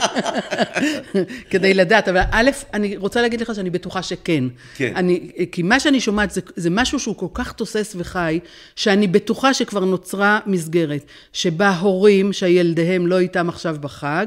כדי 1.50 1.75
לדעת, 1.75 2.09
אבל 2.09 2.21
א', 2.31 2.50
אני 2.75 2.97
רוצה 2.97 3.23
להגיד 3.23 3.41
לך 3.41 3.55
שאני 3.55 3.71
בטוחה 3.71 4.03
שכן. 4.03 4.45
כן. 4.77 4.93
אני, 4.97 5.31
כי 5.53 5.62
מה 5.62 5.81
שאני 5.81 6.00
שומעת 6.00 6.31
זה, 6.31 6.41
זה 6.57 6.71
משהו 6.71 6.99
שהוא 6.99 7.17
כל 7.17 7.27
כך 7.35 7.53
תוסס 7.53 7.95
וחי, 7.99 8.41
שאני 8.77 9.07
בטוחה 9.07 9.55
שכבר 9.55 9.85
נוצרה 9.85 10.41
מסגרת, 10.47 11.05
שבה 11.33 11.71
הורים 11.71 12.33
שילדיהם 12.33 13.07
לא 13.07 13.19
איתם 13.19 13.49
עכשיו 13.49 13.77
בחג, 13.81 14.27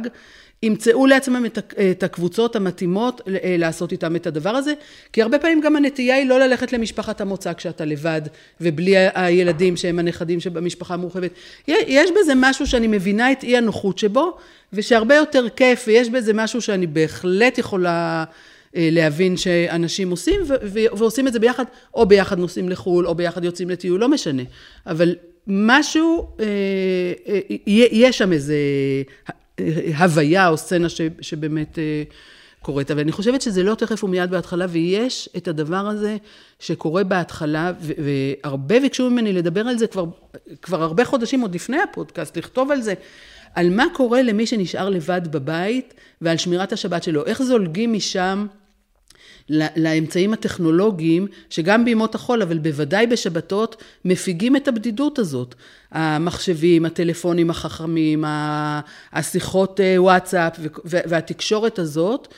ימצאו 0.63 1.05
לעצמם 1.07 1.45
את 1.91 2.03
הקבוצות 2.03 2.55
המתאימות 2.55 3.21
אה, 3.27 3.55
לעשות 3.57 3.91
איתם 3.91 4.15
את 4.15 4.27
הדבר 4.27 4.49
הזה, 4.49 4.73
כי 5.13 5.21
הרבה 5.21 5.39
פעמים 5.39 5.61
גם 5.61 5.75
הנטייה 5.75 6.15
היא 6.15 6.29
לא 6.29 6.39
ללכת 6.39 6.73
למשפחת 6.73 7.21
המוצא 7.21 7.53
כשאתה 7.53 7.85
לבד 7.85 8.21
ובלי 8.61 8.95
הילדים 9.13 9.77
שהם 9.77 9.99
הנכדים 9.99 10.39
שבמשפחה 10.39 10.93
המורחבת. 10.93 11.31
יש 11.67 12.09
בזה 12.21 12.33
משהו 12.35 12.67
שאני 12.67 12.87
מבינה 12.87 13.31
את 13.31 13.43
אי 13.43 13.57
הנוחות 13.57 13.97
שבו, 13.97 14.37
ושהרבה 14.73 15.15
יותר 15.15 15.49
כיף, 15.49 15.83
ויש 15.87 16.09
בזה 16.09 16.33
משהו 16.33 16.61
שאני 16.61 16.87
בהחלט 16.87 17.57
יכולה 17.57 18.23
אה, 18.75 18.89
להבין 18.91 19.37
שאנשים 19.37 20.11
עושים, 20.11 20.41
ועושים 20.97 21.27
את 21.27 21.33
זה 21.33 21.39
ביחד, 21.39 21.65
או 21.93 22.05
ביחד 22.05 22.39
נוסעים 22.39 22.69
לחו"ל, 22.69 23.07
או 23.07 23.15
ביחד 23.15 23.43
יוצאים 23.43 23.69
לטיול, 23.69 23.99
לא 23.99 24.09
משנה. 24.09 24.43
אבל 24.87 25.15
משהו, 25.47 26.27
אה, 26.39 26.45
יש 27.67 28.17
שם 28.17 28.33
איזה 28.33 28.55
הוויה 29.97 30.47
או 30.47 30.57
סצנה 30.57 30.89
ש, 30.89 31.01
שבאמת 31.21 31.79
אה, 31.79 32.03
קורית. 32.61 32.91
אבל 32.91 32.99
אני 32.99 33.11
חושבת 33.11 33.41
שזה 33.41 33.63
לא 33.63 33.75
תכף 33.75 34.03
ומיד 34.03 34.31
בהתחלה, 34.31 34.65
ויש 34.69 35.29
את 35.37 35.47
הדבר 35.47 35.87
הזה 35.87 36.17
שקורה 36.59 37.03
בהתחלה, 37.03 37.71
ו- 37.81 37.93
והרבה 37.97 38.79
ביקשו 38.79 39.09
ממני 39.09 39.33
לדבר 39.33 39.67
על 39.67 39.77
זה 39.77 39.87
כבר, 39.87 40.05
כבר 40.61 40.83
הרבה 40.83 41.05
חודשים, 41.05 41.41
עוד 41.41 41.55
לפני 41.55 41.77
הפודקאסט, 41.79 42.37
לכתוב 42.37 42.71
על 42.71 42.81
זה. 42.81 42.93
על 43.55 43.69
מה 43.69 43.85
קורה 43.93 44.21
למי 44.21 44.45
שנשאר 44.45 44.89
לבד 44.89 45.21
בבית 45.31 45.93
ועל 46.21 46.37
שמירת 46.37 46.73
השבת 46.73 47.03
שלו. 47.03 47.25
איך 47.25 47.41
זולגים 47.41 47.93
משם 47.93 48.45
לאמצעים 49.75 50.34
הטכנולוגיים, 50.34 51.27
שגם 51.50 51.86
בימות 51.86 52.15
החול, 52.15 52.41
אבל 52.41 52.58
בוודאי 52.58 53.08
בשבתות, 53.08 53.84
מפיגים 54.05 54.55
את 54.55 54.67
הבדידות 54.67 55.20
הזאת. 55.20 55.55
המחשבים, 55.91 56.86
הטלפונים 56.86 57.50
החכמים, 57.50 58.24
השיחות 59.13 59.79
אה, 59.79 59.96
וואטסאפ 59.98 60.58
והתקשורת 60.86 61.79
הזאת. 61.79 62.34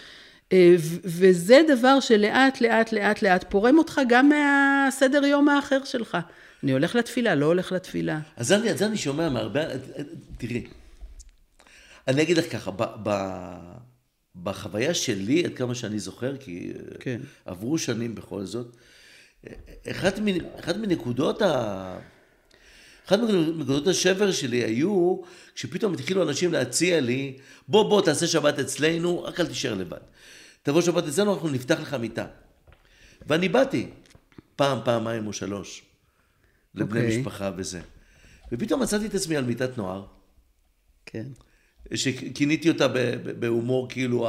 אה, 0.53 0.75
וזה 1.05 1.61
דבר 1.67 1.99
שלאט, 1.99 2.61
לאט, 2.61 2.91
לאט, 2.91 3.21
לאט 3.21 3.45
פורם 3.49 3.77
אותך 3.77 4.01
גם 4.07 4.29
מהסדר 4.29 5.25
יום 5.25 5.49
האחר 5.49 5.83
שלך. 5.83 6.17
אני 6.63 6.71
הולך 6.71 6.95
לתפילה, 6.95 7.35
לא 7.35 7.45
הולך 7.45 7.71
לתפילה. 7.71 8.19
אז 8.37 8.47
זה, 8.47 8.75
זה 8.75 8.85
אני 8.85 8.97
שומע 8.97 9.29
מהרבה, 9.29 9.61
תראי, 10.37 10.63
אני 12.07 12.21
אגיד 12.21 12.37
לך 12.37 12.51
ככה, 12.51 12.71
ב, 12.71 12.83
ב, 13.03 13.09
בחוויה 14.35 14.93
שלי, 14.93 15.45
עד 15.45 15.53
כמה 15.53 15.75
שאני 15.75 15.99
זוכר, 15.99 16.37
כי 16.37 16.73
כן. 16.99 17.21
עברו 17.45 17.77
שנים 17.77 18.15
בכל 18.15 18.45
זאת, 18.45 18.75
אחת, 19.91 20.19
אחת 20.59 20.75
מנקודות 20.75 21.41
ה... 21.41 21.99
אחת 23.07 23.19
מנקודות 23.19 23.87
השבר 23.87 24.31
שלי 24.31 24.63
היו, 24.63 25.21
כשפתאום 25.55 25.93
התחילו 25.93 26.23
אנשים 26.23 26.53
להציע 26.53 26.99
לי, 26.99 27.37
בוא 27.67 27.89
בוא 27.89 28.01
תעשה 28.01 28.27
שבת 28.27 28.59
אצלנו, 28.59 29.23
רק 29.23 29.39
אל 29.39 29.47
תישאר 29.47 29.73
לבד. 29.73 29.97
תבוא 30.63 30.81
שבת 30.81 31.07
אצלנו, 31.07 31.33
אנחנו 31.33 31.49
נפתח 31.49 31.79
לך 31.79 31.93
מיטה. 31.93 32.25
ואני 33.27 33.49
באתי 33.49 33.89
פעם, 34.55 34.79
פעמיים 34.85 35.27
או 35.27 35.33
שלוש 35.33 35.85
לבני 36.75 36.99
okay. 36.99 37.03
אוקיי. 37.03 37.17
משפחה 37.17 37.51
וזה. 37.57 37.81
ופתאום 38.51 38.81
מצאתי 38.81 39.05
את 39.05 39.15
עצמי 39.15 39.37
על 39.37 39.45
מיטת 39.45 39.77
נוער. 39.77 40.05
כן. 41.05 41.25
שכיניתי 41.93 42.69
אותה 42.69 42.87
בהומור, 43.39 43.89
כאילו, 43.89 44.27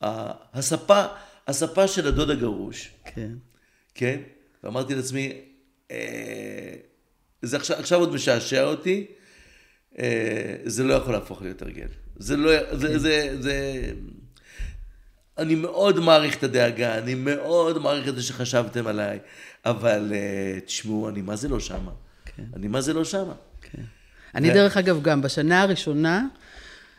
הספה, 0.00 1.04
הספה 1.46 1.88
של 1.88 2.08
הדוד 2.08 2.30
הגרוש. 2.30 2.90
כן. 3.04 3.32
כן? 3.94 4.20
ואמרתי 4.64 4.94
לעצמי, 4.94 5.32
אה, 5.90 6.74
זה 7.42 7.56
עכשיו, 7.56 7.78
עכשיו 7.78 8.00
עוד 8.00 8.12
משעשע 8.12 8.64
אותי, 8.64 9.06
אה, 9.98 10.56
זה 10.64 10.84
לא 10.84 10.94
יכול 10.94 11.12
להפוך 11.12 11.42
להיות 11.42 11.62
הרגל. 11.62 11.86
זה 12.16 12.36
לא, 12.36 12.76
זה, 12.76 12.88
כן. 12.88 12.98
זה, 12.98 13.36
זה, 13.40 13.92
אני 15.38 15.54
מאוד 15.54 16.00
מעריך 16.00 16.36
את 16.36 16.42
הדאגה, 16.42 16.98
אני 16.98 17.14
מאוד 17.14 17.78
מעריך 17.78 18.08
את 18.08 18.16
זה 18.16 18.22
שחשבתם 18.22 18.86
עליי, 18.86 19.18
אבל 19.64 20.12
אה, 20.14 20.60
תשמעו, 20.60 21.08
אני 21.08 21.22
מה 21.22 21.36
זה 21.36 21.48
לא 21.48 21.60
שמה. 21.60 21.92
כן. 22.24 22.44
אני 22.54 22.68
מה 22.68 22.80
זה 22.80 22.92
לא 22.92 23.04
שמה. 23.04 23.34
כן. 23.60 23.82
אני 24.34 24.50
דרך 24.50 24.76
אגב 24.76 25.02
גם 25.02 25.22
בשנה 25.22 25.62
הראשונה, 25.62 26.26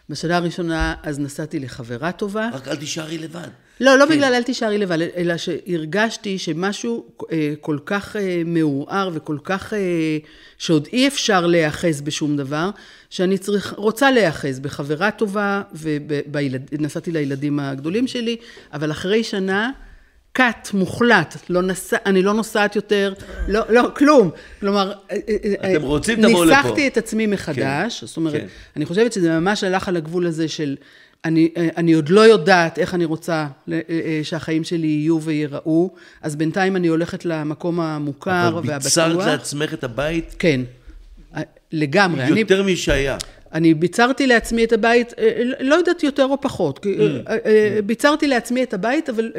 בשנה 0.09 0.37
הראשונה 0.37 0.93
אז 1.03 1.19
נסעתי 1.19 1.59
לחברה 1.59 2.11
טובה. 2.11 2.49
רק 2.53 2.67
אל 2.67 2.75
תישארי 2.75 3.17
לבד. 3.17 3.47
לא, 3.81 3.97
לא 3.97 4.05
כן. 4.05 4.11
בגלל 4.11 4.33
אל 4.33 4.43
תישארי 4.43 4.77
לבד, 4.77 4.97
אלא 5.15 5.37
שהרגשתי 5.37 6.37
שמשהו 6.37 7.05
אה, 7.31 7.53
כל 7.61 7.77
כך 7.85 8.15
אה, 8.15 8.41
מעורער 8.45 9.09
וכל 9.13 9.37
כך, 9.43 9.73
אה, 9.73 9.79
שעוד 10.57 10.87
אי 10.93 11.07
אפשר 11.07 11.47
להיאחז 11.47 12.01
בשום 12.01 12.37
דבר, 12.37 12.69
שאני 13.09 13.37
צריך, 13.37 13.73
רוצה 13.77 14.11
להיאחז 14.11 14.59
בחברה 14.59 15.11
טובה, 15.11 15.61
ונסעתי 16.71 17.11
לילדים 17.11 17.59
הגדולים 17.59 18.07
שלי, 18.07 18.37
אבל 18.73 18.91
אחרי 18.91 19.23
שנה, 19.23 19.71
קאט 20.33 20.69
מוחלט, 20.73 21.35
לא 21.49 21.61
נסע, 21.61 21.97
אני 22.05 22.21
לא 22.21 22.33
נוסעת 22.33 22.75
יותר, 22.75 23.13
לא, 23.47 23.61
לא, 23.69 23.91
כלום. 23.95 24.29
כלומר, 24.59 24.93
אה, 25.11 25.17
אה, 25.29 25.75
אתם 25.75 25.81
רוצים, 25.81 26.21
תבואו 26.21 26.43
לפה. 26.43 26.55
ניסחתי 26.55 26.87
את 26.87 26.97
עצמי 26.97 27.27
מחדש, 27.27 27.99
כן, 27.99 28.05
זאת 28.05 28.17
אומרת, 28.17 28.33
כן. 28.33 28.47
אני 28.75 28.85
חושבת 28.85 29.13
שזה 29.13 29.39
ממש 29.39 29.63
הלך 29.63 29.87
על 29.87 29.97
הגבול 29.97 30.27
הזה 30.27 30.47
של, 30.47 30.75
אני, 31.25 31.49
אה, 31.57 31.69
אני 31.77 31.93
עוד 31.93 32.09
לא 32.09 32.21
יודעת 32.21 32.79
איך 32.79 32.93
אני 32.93 33.05
רוצה 33.05 33.47
שהחיים 34.23 34.63
שלי 34.63 34.87
יהיו 34.87 35.21
וייראו, 35.21 35.93
אז 36.21 36.35
בינתיים 36.35 36.75
אני 36.75 36.87
הולכת 36.87 37.25
למקום 37.25 37.79
המוכר 37.79 38.51
והבטוח. 38.55 38.65
אבל 38.65 38.77
ביצרת 38.77 39.25
לעצמך 39.25 39.73
את 39.73 39.83
הבית? 39.83 40.35
כן, 40.39 40.61
לגמרי. 41.71 42.39
יותר 42.39 42.61
אני... 42.61 42.73
משהיה. 42.73 43.17
אני 43.53 43.73
ביצרתי 43.73 44.27
לעצמי 44.27 44.63
את 44.63 44.73
הבית, 44.73 45.13
אה, 45.19 45.41
לא 45.59 45.75
יודעת 45.75 46.03
יותר 46.03 46.25
או 46.25 46.41
פחות. 46.41 46.85
אה, 46.85 47.37
אה, 47.45 47.79
ביצרתי 47.85 48.27
לעצמי 48.27 48.63
את 48.63 48.73
הבית, 48.73 49.09
אבל 49.09 49.31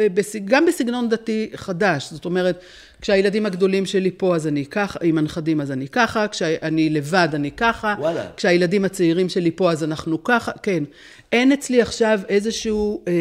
גם 0.45 0.66
בסגנון 0.66 1.09
דתי 1.09 1.50
חדש. 1.54 2.09
זאת 2.11 2.25
אומרת, 2.25 2.62
כשהילדים 3.00 3.47
הגדולים 3.47 3.87
שלי 3.87 4.11
פה, 4.16 4.35
אז 4.35 4.47
אני 4.47 4.66
ככה, 4.66 4.99
עם 5.02 5.19
הנכדים 5.19 5.61
אז 5.61 5.71
אני 5.71 5.88
ככה, 5.88 6.28
כשאני 6.28 6.90
לבד 6.90 7.28
אני 7.33 7.50
ככה, 7.50 7.95
וואלה. 7.99 8.26
כשהילדים 8.37 8.85
הצעירים 8.85 9.28
שלי 9.28 9.50
פה 9.50 9.73
אז 9.73 9.85
אנחנו 9.85 10.25
ככה, 10.25 10.52
כן. 10.62 10.85
אין 11.33 11.52
אצלי 11.52 11.83
עכשיו 11.83 12.21
איזשהו 12.28 13.04
אה, 13.09 13.12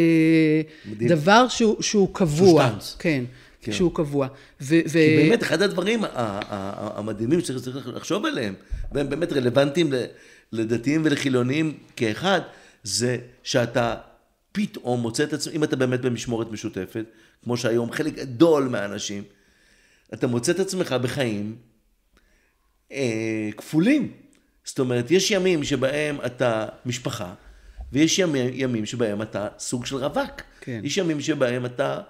דבר 1.08 1.48
שהוא, 1.48 1.82
שהוא 1.82 2.10
קבוע. 2.14 2.64
שושטנץ. 2.64 2.96
כן. 3.00 3.24
כן. 3.62 3.72
שהוא 3.72 3.92
קבוע. 3.96 4.28
ו- 4.62 4.68
כי 4.68 4.84
ו- 4.88 5.24
באמת, 5.24 5.44
אחד 5.44 5.62
הדברים 5.62 6.04
המדהימים 6.50 7.42
שצריך 7.42 7.88
לחשוב 7.88 8.26
עליהם, 8.26 8.54
והם 8.92 9.10
באמת 9.10 9.34
רלוונטיים 9.34 9.90
לדתיים 10.52 11.02
ולחילונים 11.06 11.78
כאחד, 11.96 12.42
זה 12.84 13.18
שאתה 13.44 13.96
פתאום 14.52 15.02
מוצא 15.02 15.24
את 15.24 15.34
עצמך, 15.34 15.54
אם 15.54 15.64
אתה 15.64 15.76
באמת 15.76 16.02
במשמורת 16.02 16.52
משותפת, 16.52 17.06
כמו 17.44 17.58
שהיום 17.58 17.92
חלק 17.92 18.14
גדול 18.14 18.68
מהאנשים, 18.68 19.24
אתה 20.14 20.28
מוצא 20.28 20.52
את 20.52 20.60
עצמך 20.60 20.92
בחיים 20.92 21.56
אה, 22.92 23.50
כפולים. 23.58 24.12
זאת 24.64 24.80
אומרת, 24.80 25.12
יש 25.12 25.32
ימים 25.32 25.64
שבהם 25.64 26.18
אתה 26.26 26.66
משפחה, 26.86 27.34
ויש 27.92 28.20
ימים, 28.20 28.50
ימים 28.54 28.86
שבהם 28.86 29.22
אתה 29.22 29.48
סוג 29.60 29.86
של 29.86 29.96
רווק. 29.96 30.42
כן. 30.62 30.82
יש 30.84 30.98
ימים 30.98 31.22
שבהם 31.22 31.66
אתה 31.66 32.02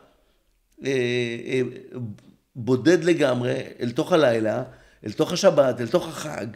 אה, 0.86 0.92
אה, 1.46 1.62
בודד 2.56 3.04
לגמרי 3.04 3.64
אל 3.80 3.92
תוך 3.92 4.12
הלילה, 4.14 4.64
אל 5.06 5.12
תוך 5.12 5.32
השבת, 5.32 5.82
אל 5.82 5.88
תוך 5.88 6.08
החג, 6.08 6.48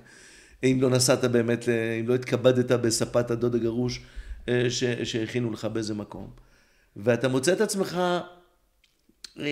אם 0.72 0.82
לא 0.82 0.90
נסעת 0.90 1.26
באמת, 1.26 1.70
אה, 1.70 1.94
אם 2.00 2.08
לא 2.08 2.16
התכבדת 2.16 2.72
בספת 2.72 3.32
הדוד 3.32 3.56
הגרוש 3.56 4.02
אה, 4.50 4.70
ש- 4.70 4.84
שהכינו 4.84 5.52
לך 5.52 5.66
באיזה 5.66 5.94
מקום. 5.94 6.30
ואתה 6.98 7.28
מוצא 7.28 7.54
את 7.54 7.62
עצמך, 7.62 7.98
אה, 9.40 9.46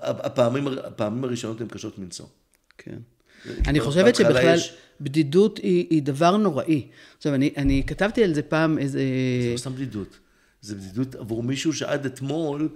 הפעמים, 0.00 0.68
הפעמים 0.68 1.24
הראשונות 1.24 1.60
הן 1.60 1.68
קשות 1.68 1.98
מנשוא. 1.98 2.26
כן. 2.78 2.98
אני 3.66 3.80
חושבת 3.80 4.14
שבכלל 4.14 4.54
יש- 4.54 4.74
בדידות 5.00 5.58
היא, 5.58 5.86
היא 5.90 6.02
דבר 6.02 6.36
נוראי. 6.36 6.86
עכשיו, 7.16 7.34
אני, 7.34 7.50
אני 7.56 7.82
כתבתי 7.86 8.24
על 8.24 8.34
זה 8.34 8.42
פעם 8.42 8.78
איזה... 8.78 8.98
זה 9.42 9.52
לא 9.52 9.56
סתם 9.58 9.74
בדידות. 9.74 10.18
זה 10.60 10.74
בדידות 10.74 11.14
עבור 11.14 11.42
מישהו 11.42 11.72
שעד 11.72 12.06
אתמול, 12.06 12.68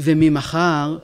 וממחר, 0.00 0.98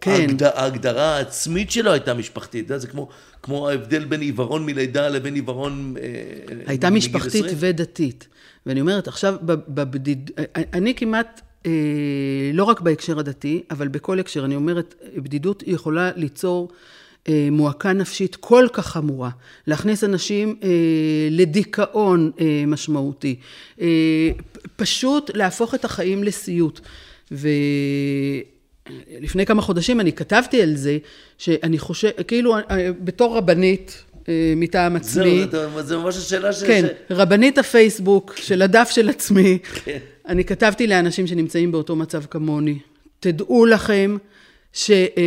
כן, 0.00 0.10
ההגד... 0.10 0.42
ההגדרה 0.42 1.16
העצמית 1.16 1.70
שלו 1.70 1.92
הייתה 1.92 2.14
משפחתית. 2.14 2.70
זה 2.76 2.86
כמו, 2.86 3.08
כמו 3.42 3.68
ההבדל 3.68 4.04
בין 4.04 4.20
עיוורון 4.20 4.66
מלידה 4.66 5.08
לבין 5.08 5.34
עיוורון... 5.34 5.94
אה, 6.00 6.62
הייתה 6.66 6.90
מגיל 6.90 6.98
משפחתית 6.98 7.44
20. 7.44 7.56
ודתית. 7.58 8.28
ואני 8.66 8.80
אומרת, 8.80 9.08
עכשיו, 9.08 9.34
בבדיד... 9.42 10.30
אני 10.54 10.94
כמעט, 10.94 11.40
אה, 11.66 11.70
לא 12.52 12.64
רק 12.64 12.80
בהקשר 12.80 13.18
הדתי, 13.18 13.62
אבל 13.70 13.88
בכל 13.88 14.20
הקשר, 14.20 14.44
אני 14.44 14.56
אומרת, 14.56 14.94
בדידות 15.16 15.62
יכולה 15.66 16.10
ליצור 16.16 16.68
אה, 17.28 17.48
מועקה 17.52 17.92
נפשית 17.92 18.36
כל 18.36 18.66
כך 18.72 18.86
חמורה, 18.86 19.30
להכניס 19.66 20.04
אנשים 20.04 20.56
אה, 20.62 20.68
לדיכאון 21.30 22.30
אה, 22.40 22.64
משמעותי, 22.66 23.36
אה, 23.80 24.30
פשוט 24.76 25.30
להפוך 25.34 25.74
את 25.74 25.84
החיים 25.84 26.24
לסיוט. 26.24 26.80
ולפני 29.20 29.46
כמה 29.46 29.62
חודשים 29.62 30.00
אני 30.00 30.12
כתבתי 30.12 30.62
על 30.62 30.76
זה, 30.76 30.98
שאני 31.38 31.78
חושב, 31.78 32.10
כאילו, 32.28 32.56
אה, 32.56 32.62
בתור 33.04 33.36
רבנית, 33.36 34.02
אה, 34.28 34.32
מטעם 34.56 34.96
עצמי, 34.96 35.44
זהו, 35.50 35.70
זה- 35.76 35.82
זה 35.82 35.96
ממש 35.96 36.16
השאלה 36.16 36.52
ש... 36.52 36.62
כן, 36.64 36.84
ש... 36.86 37.12
רבנית 37.12 37.58
הפייסבוק 37.58 38.34
של 38.36 38.62
הדף 38.62 38.90
של 38.90 39.08
עצמי. 39.08 39.58
כן. 39.84 39.98
אני 40.28 40.44
כתבתי 40.44 40.86
לאנשים 40.86 41.26
שנמצאים 41.26 41.72
באותו 41.72 41.96
מצב 41.96 42.22
כמוני, 42.30 42.78
תדעו 43.20 43.66
לכם 43.66 44.16
שזה 44.72 45.20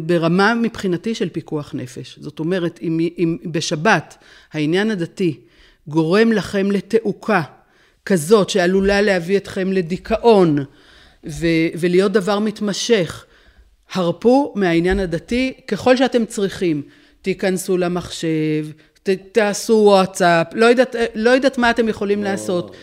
ברמה 0.00 0.54
מבחינתי 0.54 1.14
של 1.14 1.28
פיקוח 1.28 1.74
נפש. 1.74 2.18
זאת 2.20 2.38
אומרת, 2.38 2.78
אם, 2.82 3.00
אם 3.18 3.36
בשבת 3.44 4.16
העניין 4.52 4.90
הדתי 4.90 5.40
גורם 5.88 6.32
לכם 6.32 6.70
לתעוקה 6.70 7.42
כזאת 8.06 8.50
שעלולה 8.50 9.02
להביא 9.02 9.36
אתכם 9.36 9.72
לדיכאון 9.72 10.56
ו, 11.26 11.46
ולהיות 11.78 12.12
דבר 12.12 12.38
מתמשך, 12.38 13.24
הרפו 13.92 14.52
מהעניין 14.56 15.00
הדתי 15.00 15.52
ככל 15.66 15.96
שאתם 15.96 16.24
צריכים. 16.24 16.82
תיכנסו 17.22 17.76
למחשב, 17.76 18.66
ת, 19.02 19.10
תעשו 19.32 19.72
וואטסאפ, 19.72 20.46
לא 20.52 20.66
יודעת, 20.66 20.96
לא 21.14 21.30
יודעת 21.30 21.58
מה 21.58 21.70
אתם 21.70 21.88
יכולים 21.88 22.24
לעשות. 22.24 22.76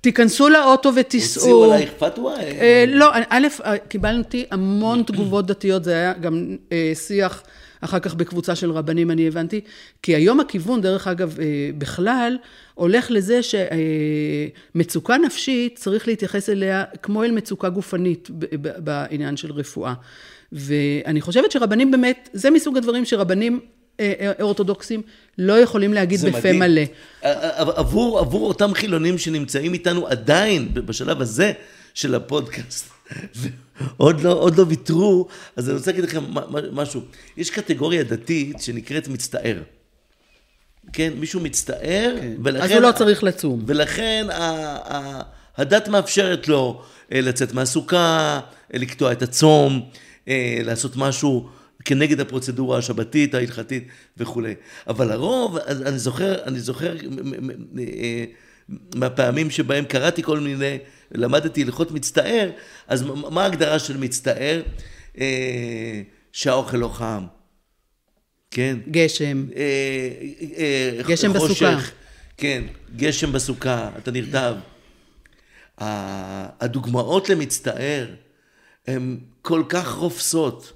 תיכנסו 0.00 0.48
לאוטו 0.48 0.92
ותיסעו. 0.96 1.42
הוציאו 1.42 1.64
עלייך 1.64 1.90
פתווה? 1.98 2.40
אה, 2.40 2.84
לא, 2.88 3.10
א', 3.28 3.46
אה, 3.64 3.78
קיבלתי 3.78 4.44
המון 4.50 5.02
תגובות 5.02 5.46
דתיות, 5.46 5.84
זה 5.84 5.92
היה 5.92 6.12
גם 6.12 6.56
אה, 6.72 6.92
שיח 6.94 7.42
אחר 7.80 7.98
כך 7.98 8.14
בקבוצה 8.14 8.54
של 8.56 8.70
רבנים, 8.70 9.10
אני 9.10 9.28
הבנתי, 9.28 9.60
כי 10.02 10.14
היום 10.14 10.40
הכיוון, 10.40 10.80
דרך 10.80 11.06
אגב, 11.06 11.36
אה, 11.40 11.70
בכלל, 11.78 12.36
הולך 12.74 13.10
לזה 13.10 13.40
שמצוקה 13.42 15.16
נפשית, 15.18 15.78
צריך 15.78 16.08
להתייחס 16.08 16.48
אליה 16.48 16.84
כמו 17.02 17.24
אל 17.24 17.30
מצוקה 17.30 17.68
גופנית 17.68 18.30
בעניין 18.78 19.36
של 19.36 19.52
רפואה. 19.52 19.94
ואני 20.52 21.20
חושבת 21.20 21.52
שרבנים 21.52 21.90
באמת, 21.90 22.28
זה 22.32 22.50
מסוג 22.50 22.76
הדברים 22.76 23.04
שרבנים 23.04 23.60
אה, 24.00 24.12
אה, 24.20 24.32
אורתודוקסים 24.40 25.02
לא 25.38 25.52
יכולים 25.60 25.94
להגיד 25.94 26.20
בפה 26.20 26.38
מדהים. 26.38 26.58
מלא. 26.58 26.82
עבור, 27.76 28.18
עבור 28.18 28.48
אותם 28.48 28.74
חילונים 28.74 29.18
שנמצאים 29.18 29.72
איתנו 29.72 30.06
עדיין 30.06 30.68
בשלב 30.74 31.20
הזה 31.20 31.52
של 31.94 32.14
הפודקאסט, 32.14 32.90
ועוד 34.00 34.20
לא, 34.20 34.32
עוד 34.32 34.58
לא 34.58 34.64
ויתרו, 34.68 35.26
אז 35.56 35.68
אני 35.68 35.78
רוצה 35.78 35.90
להגיד 35.90 36.04
לכם 36.04 36.24
משהו. 36.72 37.00
יש 37.36 37.50
קטגוריה 37.50 38.02
דתית 38.02 38.60
שנקראת 38.60 39.08
מצטער. 39.08 39.62
כן, 40.92 41.12
מישהו 41.16 41.40
מצטער, 41.40 42.14
ולכן... 42.44 42.64
אז 42.64 42.70
הוא 42.70 42.80
לא 42.80 42.92
צריך 42.92 43.24
לצום. 43.24 43.64
ולכן 43.66 44.26
ה- 44.30 44.94
ה- 44.94 45.22
הדת 45.56 45.88
מאפשרת 45.88 46.48
לו 46.48 46.82
אה, 47.12 47.20
לצאת 47.20 47.52
מהסוכה, 47.52 48.40
אה, 48.74 48.78
לקטוע 48.78 49.12
את 49.12 49.22
הצום, 49.22 49.82
אה, 50.28 50.58
לעשות 50.64 50.96
משהו 50.96 51.48
כנגד 51.84 52.20
הפרוצדורה 52.20 52.78
השבתית, 52.78 53.34
ההלכתית 53.34 53.88
וכולי. 54.16 54.54
אבל 54.88 55.08
לרוב, 55.12 55.56
אז 55.56 55.82
אני 55.82 55.98
זוכר, 55.98 56.44
אני 56.44 56.60
זוכר 56.60 56.94
מהפעמים 58.94 59.50
שבהם 59.50 59.84
קראתי 59.84 60.22
כל 60.22 60.40
מיני, 60.40 60.78
למדתי 61.12 61.62
הלכות 61.62 61.90
מצטער, 61.90 62.50
אז 62.88 63.02
מה 63.30 63.42
ההגדרה 63.42 63.78
של 63.78 63.96
מצטער? 63.96 64.62
אה, 65.20 66.02
שהאוכל 66.32 66.76
לא 66.76 66.88
חם, 66.88 67.24
כן? 68.50 68.76
גשם. 68.90 69.46
אה, 69.56 69.62
אה, 70.56 71.02
גשם 71.08 71.38
חושך, 71.38 71.52
בסוכה. 71.52 71.90
כן, 72.36 72.64
גשם 72.96 73.32
בסוכה, 73.32 73.90
אתה 73.98 74.10
נרטב. 74.10 74.54
ה- 75.80 76.64
הדוגמאות 76.64 77.28
למצטער 77.28 78.06
הן 78.86 79.18
כל 79.42 79.62
כך 79.68 79.92
רופסות 79.94 80.72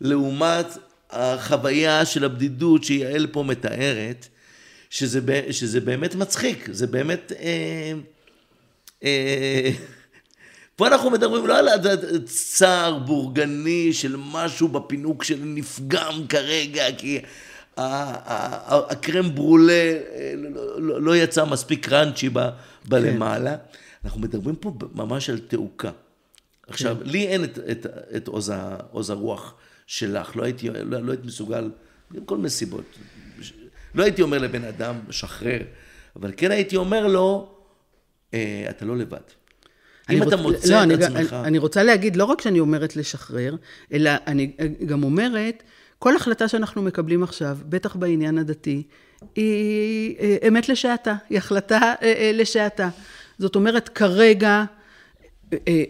לעומת 0.00 0.66
החוויה 1.10 2.04
של 2.06 2.24
הבדידות 2.24 2.84
שיעל 2.84 3.26
פה 3.32 3.42
מתארת, 3.42 4.28
שזה, 4.90 5.20
שזה 5.50 5.80
באמת 5.80 6.14
מצחיק, 6.14 6.68
זה 6.72 6.86
באמת... 6.86 7.32
אה, 7.32 7.38
אה, 7.38 7.92
פה 10.76 10.86
אנחנו 10.86 11.10
מדברים 11.10 11.46
לא 11.46 11.58
על 11.58 11.68
צער 12.24 12.98
בורגני 12.98 13.92
של 13.92 14.16
משהו 14.18 14.68
בפינוק 14.68 15.24
של 15.24 15.38
נפגם 15.44 16.26
כרגע, 16.28 16.84
כי 16.98 17.20
הקרם 17.76 19.34
ברולה 19.34 19.72
אה, 19.72 20.34
לא- 20.36 20.80
לא- 20.80 21.02
לא 21.02 21.16
יצא 21.16 21.44
מספיק 21.44 21.86
קראנצ'י 21.86 22.30
בלמעלה. 22.88 23.56
אנחנו 24.04 24.20
מדברים 24.20 24.56
פה 24.56 24.72
ממש 24.94 25.30
על 25.30 25.38
תעוקה. 25.38 25.90
עכשיו, 26.66 26.96
לי 27.02 27.26
אין 27.26 27.44
את, 27.44 27.58
את, 27.70 27.86
את 28.16 28.28
עוז, 28.28 29.10
הרוח 29.10 29.54
שלך, 29.86 30.36
לא 30.36 30.44
הייתי, 30.44 30.68
לא, 30.70 31.00
לא 31.00 31.12
הייתי 31.12 31.26
מסוגל, 31.26 31.70
מכל 32.10 32.36
מיני 32.36 32.50
סיבות. 32.50 32.84
לא 33.94 34.02
הייתי 34.02 34.22
אומר 34.22 34.38
לבן 34.38 34.64
אדם, 34.64 34.94
שחרר, 35.10 35.58
אבל 36.16 36.32
כן 36.36 36.50
הייתי 36.50 36.76
אומר 36.76 37.06
לו, 37.06 37.48
אה, 37.48 37.51
אתה 38.70 38.84
לא 38.84 38.96
לבד. 38.96 39.18
אם 40.10 40.22
אתה 40.22 40.36
מוצא 40.36 40.72
לא, 40.72 40.78
את 40.78 40.82
אני, 40.82 41.04
עצמך... 41.04 41.32
אני, 41.32 41.48
אני 41.48 41.58
רוצה 41.58 41.82
להגיד, 41.82 42.16
לא 42.16 42.24
רק 42.24 42.40
שאני 42.40 42.60
אומרת 42.60 42.96
לשחרר, 42.96 43.56
אלא 43.92 44.10
אני 44.26 44.52
גם 44.86 45.04
אומרת, 45.04 45.62
כל 45.98 46.16
החלטה 46.16 46.48
שאנחנו 46.48 46.82
מקבלים 46.82 47.22
עכשיו, 47.22 47.58
בטח 47.68 47.96
בעניין 47.96 48.38
הדתי, 48.38 48.82
היא 49.34 50.16
אה, 50.20 50.36
אמת 50.48 50.68
לשעתה, 50.68 51.14
היא 51.30 51.38
החלטה 51.38 51.80
אה, 51.80 51.94
אה, 52.02 52.30
לשעתה. 52.34 52.88
זאת 53.38 53.56
אומרת, 53.56 53.88
כרגע, 53.88 54.64
אה, 55.52 55.58
אה, 55.68 55.84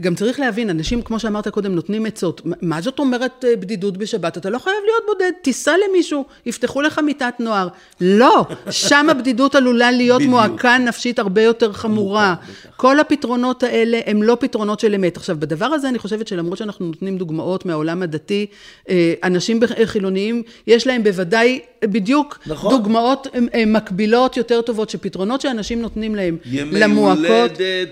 גם 0.00 0.14
צריך 0.14 0.40
להבין, 0.40 0.70
אנשים, 0.70 1.02
כמו 1.02 1.18
שאמרת 1.20 1.48
קודם, 1.48 1.74
נותנים 1.74 2.06
עצות. 2.06 2.40
מה- 2.62 2.80
זאת 2.80 2.98
אומרת 2.98 3.44
אה, 3.48 3.56
בדידות 3.56 3.96
בשבת? 3.96 4.36
אתה 4.38 4.50
לא 4.50 4.58
חייב 4.58 4.76
להיות 4.84 5.02
בודד, 5.06 5.30
תיסע 5.42 5.72
למישהו, 5.88 6.24
יפתחו 6.46 6.82
לך 6.82 6.98
מיטת 6.98 7.34
נוער. 7.38 7.68
לא, 8.00 8.44
שם 8.70 9.06
הבדידות 9.10 9.54
עלולה 9.54 9.90
להיות 9.90 10.16
בדיוק. 10.20 10.30
מועקה 10.30 10.78
נפשית 10.78 11.18
הרבה 11.18 11.42
יותר 11.42 11.72
חמורה. 11.72 12.34
כל 12.76 13.00
הפתרונות 13.00 13.62
האלה 13.62 14.00
הם 14.06 14.22
לא 14.22 14.36
פתרונות 14.40 14.80
של 14.80 14.94
אמת. 14.94 15.16
עכשיו, 15.16 15.36
בדבר 15.38 15.66
הזה 15.66 15.88
אני 15.88 15.98
חושבת 15.98 16.28
שלמרות 16.28 16.58
שאנחנו 16.58 16.86
נותנים 16.86 17.18
דוגמאות 17.18 17.66
מהעולם 17.66 18.02
הדתי, 18.02 18.46
אה, 18.88 19.14
אנשים 19.24 19.60
חילוניים, 19.84 20.42
יש 20.66 20.86
להם 20.86 21.02
בוודאי 21.04 21.60
בדיוק 21.84 22.38
נכון. 22.46 22.70
דוגמאות 22.70 23.26
אה, 23.34 23.40
אה, 23.54 23.66
מקבילות 23.66 24.36
יותר 24.36 24.60
טובות, 24.62 24.90
שפתרונות 24.90 25.40
שאנשים 25.40 25.82
נותנים 25.82 26.14
להם 26.14 26.36
ימי 26.44 26.80
למועקות. 26.80 27.24
הולדת, 27.26 27.88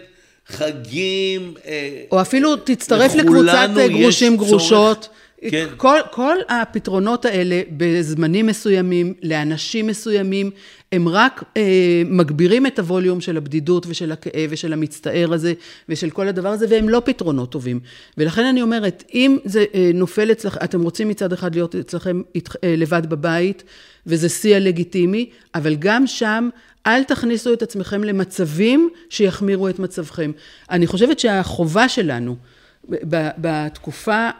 חגים. 0.49 1.55
אה, 1.67 2.03
או 2.11 2.21
אפילו 2.21 2.57
תצטרף 2.57 3.15
לקבוצת 3.15 3.69
אה, 3.77 3.89
גרושים. 3.89 4.37
גרושות. 4.37 5.09
כן. 5.51 5.67
כל, 5.77 5.99
כל 6.11 6.37
הפתרונות 6.49 7.25
האלה 7.25 7.61
בזמנים 7.77 8.47
מסוימים, 8.47 9.15
לאנשים 9.23 9.87
מסוימים, 9.87 10.51
הם 10.93 11.09
רק 11.09 11.45
אה, 11.57 11.63
מגבירים 12.07 12.67
את 12.67 12.79
הווליום 12.79 13.21
של 13.21 13.37
הבדידות 13.37 13.87
ושל 13.89 14.13
הכאב 14.13 14.51
ושל 14.51 14.73
המצטער 14.73 15.33
הזה 15.33 15.53
ושל 15.89 16.11
כל 16.11 16.29
הדבר 16.29 16.49
הזה, 16.49 16.67
והם 16.71 16.89
לא 16.89 17.03
פתרונות 17.05 17.53
טובים. 17.53 17.81
ולכן 18.19 18.45
אני 18.45 18.63
אומרת, 18.63 19.05
אם 19.15 19.39
זה 19.45 19.65
אה, 19.75 19.91
נופל 19.95 20.33
אצלכם, 20.33 20.59
אתם 20.65 20.83
רוצים 20.83 21.09
מצד 21.09 21.33
אחד 21.33 21.55
להיות 21.55 21.75
אצלכם 21.77 22.23
אית- 22.35 22.49
אה, 22.65 22.75
לבד 22.77 23.07
בבית, 23.07 23.63
וזה 24.07 24.29
שיא 24.29 24.57
הלגיטימי, 24.57 25.31
אבל 25.55 25.75
גם 25.79 26.07
שם 26.07 26.49
אל 26.87 27.05
תכניסו 27.05 27.53
את 27.53 27.63
עצמכם 27.63 28.05
למצבים 28.05 28.91
שיחמירו 29.11 29.69
את 29.69 29.79
מצבכם. 29.79 30.33
אני 30.71 30.87
חושבת 30.87 31.19
שהחובה 31.19 31.89
שלנו 31.89 32.37
בתקופה 33.39 34.31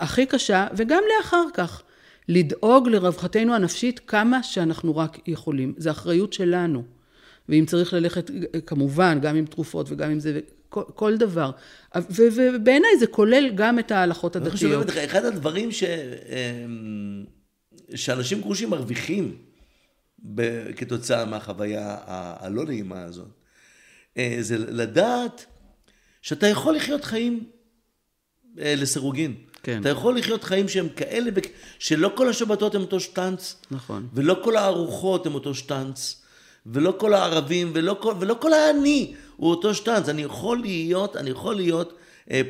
הכי 0.00 0.26
קשה, 0.26 0.66
וגם 0.76 1.02
לאחר 1.16 1.44
כך, 1.54 1.82
לדאוג 2.28 2.88
לרווחתנו 2.88 3.54
הנפשית 3.54 4.00
כמה 4.06 4.42
שאנחנו 4.42 4.96
רק 4.96 5.18
יכולים. 5.26 5.74
זו 5.78 5.90
אחריות 5.90 6.32
שלנו. 6.32 6.82
ואם 7.48 7.64
צריך 7.66 7.92
ללכת, 7.92 8.30
כמובן, 8.66 9.18
גם 9.22 9.36
עם 9.36 9.46
תרופות 9.46 9.86
וגם 9.90 10.10
עם 10.10 10.20
זה, 10.20 10.40
כל, 10.68 10.82
כל 10.94 11.16
דבר. 11.16 11.50
ובעיניי 11.94 12.90
זה 12.98 13.06
כולל 13.06 13.50
גם 13.54 13.78
את 13.78 13.90
ההלכות 13.90 14.36
הדתיות. 14.36 14.82
אני 14.82 14.90
חושב, 14.90 14.98
אחד 14.98 15.24
הדברים 15.24 15.72
ש... 15.72 15.82
אמ, 15.82 17.24
שאנשים 17.94 18.40
גרושים 18.40 18.70
מרוויחים 18.70 19.36
כתוצאה 20.76 21.24
מהחוויה 21.24 21.96
הלא 22.06 22.64
נעימה 22.64 23.02
הזאת, 23.02 23.28
אה, 24.18 24.36
זה 24.40 24.58
לדעת 24.58 25.46
שאתה 26.22 26.46
יכול 26.46 26.76
לחיות 26.76 27.04
חיים 27.04 27.44
אה, 28.58 28.74
לסירוגין. 28.76 29.34
כן. 29.62 29.80
אתה 29.80 29.88
יכול 29.88 30.18
לחיות 30.18 30.44
חיים 30.44 30.68
שהם 30.68 30.88
כאלה, 30.88 31.30
שלא 31.78 32.12
כל 32.16 32.28
השבתות 32.28 32.74
הם 32.74 32.80
אותו 32.80 33.00
שטנץ. 33.00 33.56
נכון. 33.70 34.08
ולא 34.14 34.40
כל 34.44 34.56
הארוחות 34.56 35.26
הם 35.26 35.34
אותו 35.34 35.54
שטנץ. 35.54 36.22
ולא 36.66 36.94
כל 36.98 37.14
הערבים, 37.14 37.70
ולא 37.74 37.96
כל, 38.00 38.14
ולא 38.20 38.36
כל 38.40 38.52
העני 38.52 39.14
הוא 39.36 39.50
אותו 39.50 39.74
שטנץ. 39.74 40.08
אני 40.08 40.22
יכול 40.22 40.58
להיות, 40.58 41.16
אני 41.16 41.30
יכול 41.30 41.56
להיות 41.56 41.98
אה, 42.30 42.40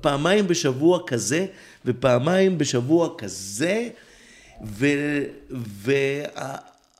פעמיים 0.00 0.48
בשבוע 0.48 1.06
כזה, 1.06 1.46
ופעמיים 1.84 2.58
בשבוע 2.58 3.14
כזה, 3.18 3.88
ו... 4.66 4.86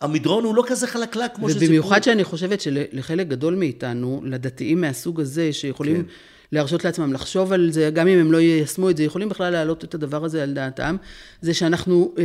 והמדרון 0.02 0.44
הוא 0.44 0.54
לא 0.54 0.64
כזה 0.66 0.86
חלקלק 0.86 1.34
כמו 1.34 1.48
שסיפרו. 1.48 1.66
ובמיוחד 1.66 2.02
שאני 2.02 2.24
חושבת 2.24 2.60
שלחלק 2.60 3.28
גדול 3.28 3.54
מאיתנו, 3.54 4.20
לדתיים 4.24 4.80
מהסוג 4.80 5.20
הזה, 5.20 5.52
שיכולים... 5.52 6.02
כן. 6.02 6.08
להרשות 6.52 6.84
לעצמם 6.84 7.12
לחשוב 7.12 7.52
על 7.52 7.70
זה, 7.70 7.90
גם 7.94 8.08
אם 8.08 8.18
הם 8.18 8.32
לא 8.32 8.38
יישמו 8.38 8.90
את 8.90 8.96
זה, 8.96 9.04
יכולים 9.04 9.28
בכלל 9.28 9.50
להעלות 9.52 9.84
את 9.84 9.94
הדבר 9.94 10.24
הזה 10.24 10.42
על 10.42 10.52
דעתם, 10.52 10.96
זה 11.40 11.54
שאנחנו 11.54 12.14
אה, 12.18 12.24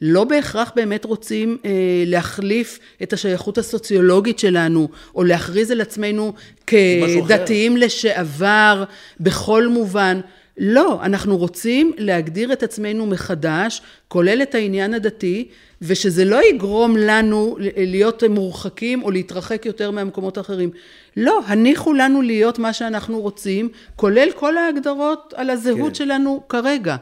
לא 0.00 0.24
בהכרח 0.24 0.72
באמת 0.76 1.04
רוצים 1.04 1.58
אה, 1.64 1.70
להחליף 2.06 2.78
את 3.02 3.12
השייכות 3.12 3.58
הסוציולוגית 3.58 4.38
שלנו, 4.38 4.88
או 5.14 5.24
להכריז 5.24 5.70
על 5.70 5.80
עצמנו 5.80 6.32
כדתיים 6.66 7.76
לשעבר 7.76 8.84
בכל 9.20 9.68
מובן. 9.68 10.20
לא, 10.58 10.98
אנחנו 11.02 11.36
רוצים 11.36 11.92
להגדיר 11.98 12.52
את 12.52 12.62
עצמנו 12.62 13.06
מחדש, 13.06 13.82
כולל 14.08 14.42
את 14.42 14.54
העניין 14.54 14.94
הדתי, 14.94 15.48
ושזה 15.82 16.24
לא 16.24 16.40
יגרום 16.44 16.96
לנו 16.96 17.56
להיות 17.76 18.22
מורחקים 18.22 19.02
או 19.02 19.10
להתרחק 19.10 19.66
יותר 19.66 19.90
מהמקומות 19.90 20.38
האחרים. 20.38 20.70
לא, 21.16 21.40
הניחו 21.46 21.92
לנו 21.92 22.22
להיות 22.22 22.58
מה 22.58 22.72
שאנחנו 22.72 23.20
רוצים, 23.20 23.68
כולל 23.96 24.28
כל 24.34 24.56
ההגדרות 24.56 25.34
על 25.36 25.50
הזהות 25.50 25.88
כן. 25.88 25.94
שלנו 25.94 26.42
כרגע. 26.48 26.96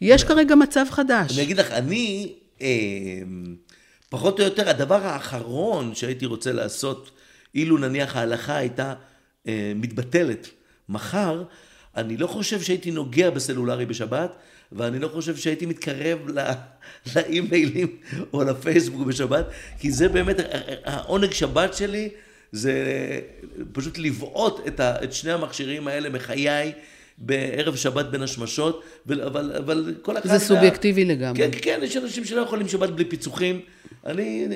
יש 0.00 0.24
כרגע 0.24 0.54
מצב 0.54 0.86
חדש. 0.90 1.32
אני 1.34 1.42
אגיד 1.42 1.58
לך, 1.58 1.70
אני, 1.70 2.32
אה, 2.62 2.68
פחות 4.08 4.40
או 4.40 4.44
יותר, 4.44 4.68
הדבר 4.68 5.06
האחרון 5.06 5.94
שהייתי 5.94 6.26
רוצה 6.26 6.52
לעשות, 6.52 7.10
אילו 7.54 7.78
נניח 7.78 8.16
ההלכה 8.16 8.56
הייתה 8.56 8.94
אה, 9.48 9.72
מתבטלת 9.74 10.48
מחר, 10.88 11.42
אני 11.96 12.16
לא 12.16 12.26
חושב 12.26 12.60
שהייתי 12.60 12.90
נוגע 12.90 13.30
בסלולרי 13.30 13.86
בשבת, 13.86 14.36
ואני 14.72 14.98
לא 14.98 15.08
חושב 15.08 15.36
שהייתי 15.36 15.66
מתקרב 15.66 16.18
לאימיילים 17.16 17.96
או 18.32 18.44
לפייסבוק 18.44 19.06
בשבת, 19.06 19.46
כי 19.78 19.92
זה 19.92 20.08
באמת, 20.08 20.36
העונג 20.84 21.32
שבת 21.32 21.74
שלי 21.74 22.08
זה 22.52 22.72
פשוט 23.72 23.98
לבעוט 23.98 24.60
את, 24.66 24.80
את 24.80 25.12
שני 25.12 25.32
המכשירים 25.32 25.88
האלה 25.88 26.10
מחיי. 26.10 26.72
בערב 27.18 27.76
שבת 27.76 28.06
בין 28.06 28.22
השמשות, 28.22 28.82
אבל, 29.06 29.52
אבל 29.56 29.94
כל 30.02 30.18
אחד... 30.18 30.28
זה 30.28 30.38
סובייקטיבי 30.38 31.04
לגמרי. 31.04 31.38
כן, 31.38 31.50
כן, 31.62 31.80
יש 31.82 31.96
אנשים 31.96 32.24
שלא 32.24 32.40
יכולים 32.40 32.68
שבת 32.68 32.90
בלי 32.90 33.04
פיצוחים. 33.04 33.60
אני, 34.06 34.46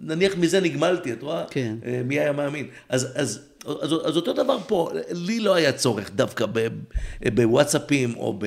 נניח 0.00 0.36
מזה 0.36 0.60
נגמלתי, 0.60 1.12
את 1.12 1.22
רואה? 1.22 1.44
כן. 1.50 1.74
אה, 1.86 2.00
מי 2.04 2.20
היה 2.20 2.32
מאמין? 2.32 2.66
אז, 2.88 3.08
אז, 3.14 3.40
אז, 3.66 3.92
אז 4.04 4.16
אותו 4.16 4.32
דבר 4.32 4.58
פה, 4.66 4.90
לי 5.10 5.40
לא 5.40 5.54
היה 5.54 5.72
צורך 5.72 6.10
דווקא 6.10 6.46
בוואטסאפים 7.34 8.16
או, 8.16 8.38
ב, 8.38 8.46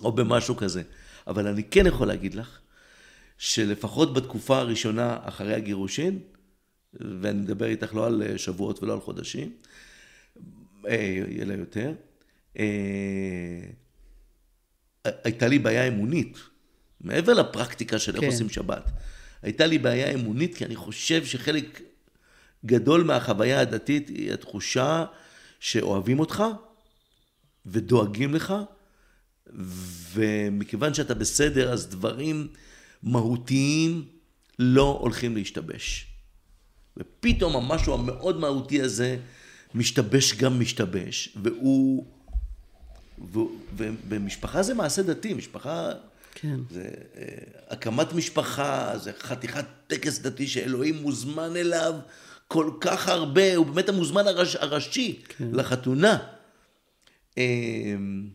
או 0.00 0.12
במשהו 0.12 0.56
כזה. 0.56 0.82
אבל 1.26 1.46
אני 1.46 1.62
כן 1.62 1.86
יכול 1.86 2.06
להגיד 2.06 2.34
לך, 2.34 2.58
שלפחות 3.38 4.14
בתקופה 4.14 4.58
הראשונה 4.58 5.18
אחרי 5.22 5.54
הגירושין, 5.54 6.18
ואני 6.94 7.40
מדבר 7.40 7.66
איתך 7.66 7.94
לא 7.94 8.06
על 8.06 8.22
שבועות 8.36 8.82
ולא 8.82 8.92
על 8.92 9.00
חודשים, 9.00 9.52
אה, 10.88 11.22
אלא 11.40 11.52
יותר, 11.52 11.92
אה, 12.58 12.64
הייתה 15.24 15.48
לי 15.48 15.58
בעיה 15.58 15.88
אמונית, 15.88 16.38
מעבר 17.00 17.34
לפרקטיקה 17.34 17.98
של 17.98 18.14
איך 18.14 18.20
כן. 18.20 18.26
עושים 18.26 18.48
שבת. 18.48 18.90
הייתה 19.42 19.66
לי 19.66 19.78
בעיה 19.78 20.14
אמונית, 20.14 20.54
כי 20.56 20.64
אני 20.64 20.76
חושב 20.76 21.24
שחלק 21.24 21.80
גדול 22.66 23.04
מהחוויה 23.04 23.60
הדתית 23.60 24.08
היא 24.08 24.32
התחושה 24.32 25.04
שאוהבים 25.60 26.20
אותך 26.20 26.44
ודואגים 27.66 28.34
לך, 28.34 28.54
ומכיוון 30.12 30.94
שאתה 30.94 31.14
בסדר, 31.14 31.72
אז 31.72 31.86
דברים 31.86 32.48
מהותיים 33.02 34.04
לא 34.58 34.98
הולכים 35.00 35.36
להשתבש. 35.36 36.06
ופתאום 36.96 37.56
המשהו 37.56 37.94
המאוד 37.94 38.40
מהותי 38.40 38.82
הזה 38.82 39.16
משתבש 39.74 40.34
גם 40.34 40.60
משתבש, 40.60 41.36
והוא... 41.42 42.06
ומשפחה 44.08 44.62
זה 44.62 44.74
מעשה 44.74 45.02
דתי, 45.02 45.34
משפחה... 45.34 45.90
כן. 46.34 46.56
זה 46.70 46.88
אה, 47.16 47.24
הקמת 47.68 48.12
משפחה, 48.12 48.98
זה 48.98 49.12
חתיכת 49.18 49.64
טקס 49.86 50.18
דתי 50.18 50.46
שאלוהים 50.46 50.94
מוזמן 51.02 51.56
אליו 51.56 51.94
כל 52.52 52.70
כך 52.80 53.08
הרבה, 53.08 53.56
הוא 53.56 53.66
באמת 53.66 53.88
המוזמן 53.88 54.26
הראש, 54.26 54.56
הראשי 54.56 55.20
כן. 55.28 55.48
לחתונה. 55.52 56.18
אמ, 57.36 58.28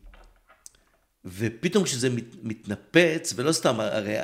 ופתאום 1.25 1.83
כשזה 1.83 2.09
מת, 2.09 2.23
מתנפץ, 2.43 3.33
ולא 3.35 3.51
סתם, 3.51 3.79
הרי 3.79 4.15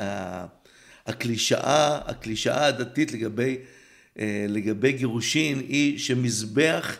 הקלישאה, 1.06 1.97
הקלישאה 1.97 2.65
הדתית 2.65 3.12
לגבי, 3.12 3.58
אה, 4.19 4.45
לגבי 4.49 4.91
גירושין 4.91 5.60
היא 5.60 5.99
שמזבח... 5.99 6.97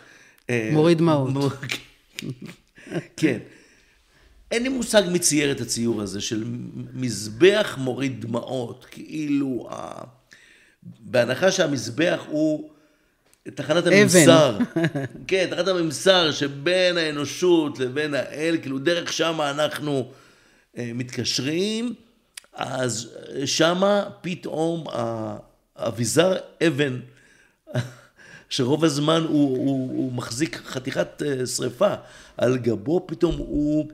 אה, 0.50 0.70
מוריד 0.72 0.98
דמעות. 0.98 1.52
כן. 3.16 3.38
אין 4.50 4.62
לי 4.62 4.68
מושג 4.68 5.02
מי 5.12 5.18
צייר 5.18 5.52
את 5.52 5.60
הציור 5.60 6.02
הזה 6.02 6.20
של 6.20 6.44
מזבח 6.92 7.78
מוריד 7.78 8.20
דמעות, 8.20 8.86
כאילו, 8.90 9.68
בהנחה 11.00 11.52
שהמזבח 11.52 12.20
הוא 12.28 12.73
תחנת 13.54 13.86
הממסר. 13.86 14.58
כן, 15.28 15.46
תחנת 15.50 15.68
הממסר 15.68 16.32
שבין 16.32 16.96
האנושות 16.96 17.78
לבין 17.78 18.14
האל, 18.14 18.56
כאילו 18.62 18.78
דרך 18.78 19.12
שמה 19.12 19.50
אנחנו 19.50 20.10
אה, 20.78 20.90
מתקשרים, 20.94 21.94
אז 22.54 23.08
שמה 23.44 24.04
פתאום 24.20 24.84
האביזר 25.76 26.36
אבן, 26.66 27.00
שרוב 28.50 28.84
הזמן 28.84 29.24
הוא, 29.28 29.58
הוא, 29.58 29.96
הוא 29.96 30.12
מחזיק 30.12 30.60
חתיכת 30.66 31.22
אה, 31.26 31.46
שריפה 31.46 31.94
על 32.36 32.58
גבו, 32.58 33.04
פתאום 33.06 33.36
הוא... 33.36 33.88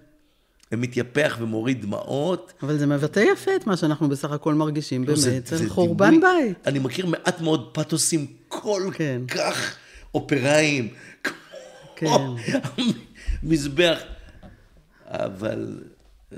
ומתייפח 0.73 1.37
ומוריד 1.41 1.83
דמעות. 1.83 2.53
אבל 2.63 2.79
זה 2.79 2.87
מבטא 2.87 3.21
יפה 3.21 3.57
את 3.57 3.67
מה 3.67 3.77
שאנחנו 3.77 4.09
בסך 4.09 4.31
הכל 4.31 4.55
מרגישים 4.55 5.05
באמת, 5.07 5.19
זה, 5.19 5.41
זה 5.45 5.69
חורבן 5.69 6.11
דימוי, 6.11 6.49
בית. 6.49 6.67
אני 6.67 6.79
מכיר 6.79 7.07
מעט 7.07 7.41
מאוד 7.41 7.71
פתוסים 7.73 8.27
כל 8.49 8.91
כן. 8.95 9.23
כך 9.29 9.77
אופראיים, 10.15 10.89
כן. 11.97 12.07
מזבח, 13.43 13.99
אבל 15.07 15.79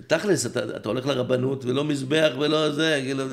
תכלס, 0.06 0.46
אתה, 0.46 0.76
אתה 0.76 0.88
הולך 0.88 1.06
לרבנות 1.06 1.64
ולא 1.64 1.84
מזבח 1.84 2.32
ולא 2.38 2.72
זה, 2.72 3.00
כאילו, 3.04 3.24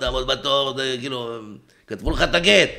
תעמוד 0.00 0.26
בתור, 0.26 0.78
כאילו, 1.00 1.38
כתבו 1.86 2.10
לך 2.10 2.22
את 2.22 2.34
הגט. 2.34 2.70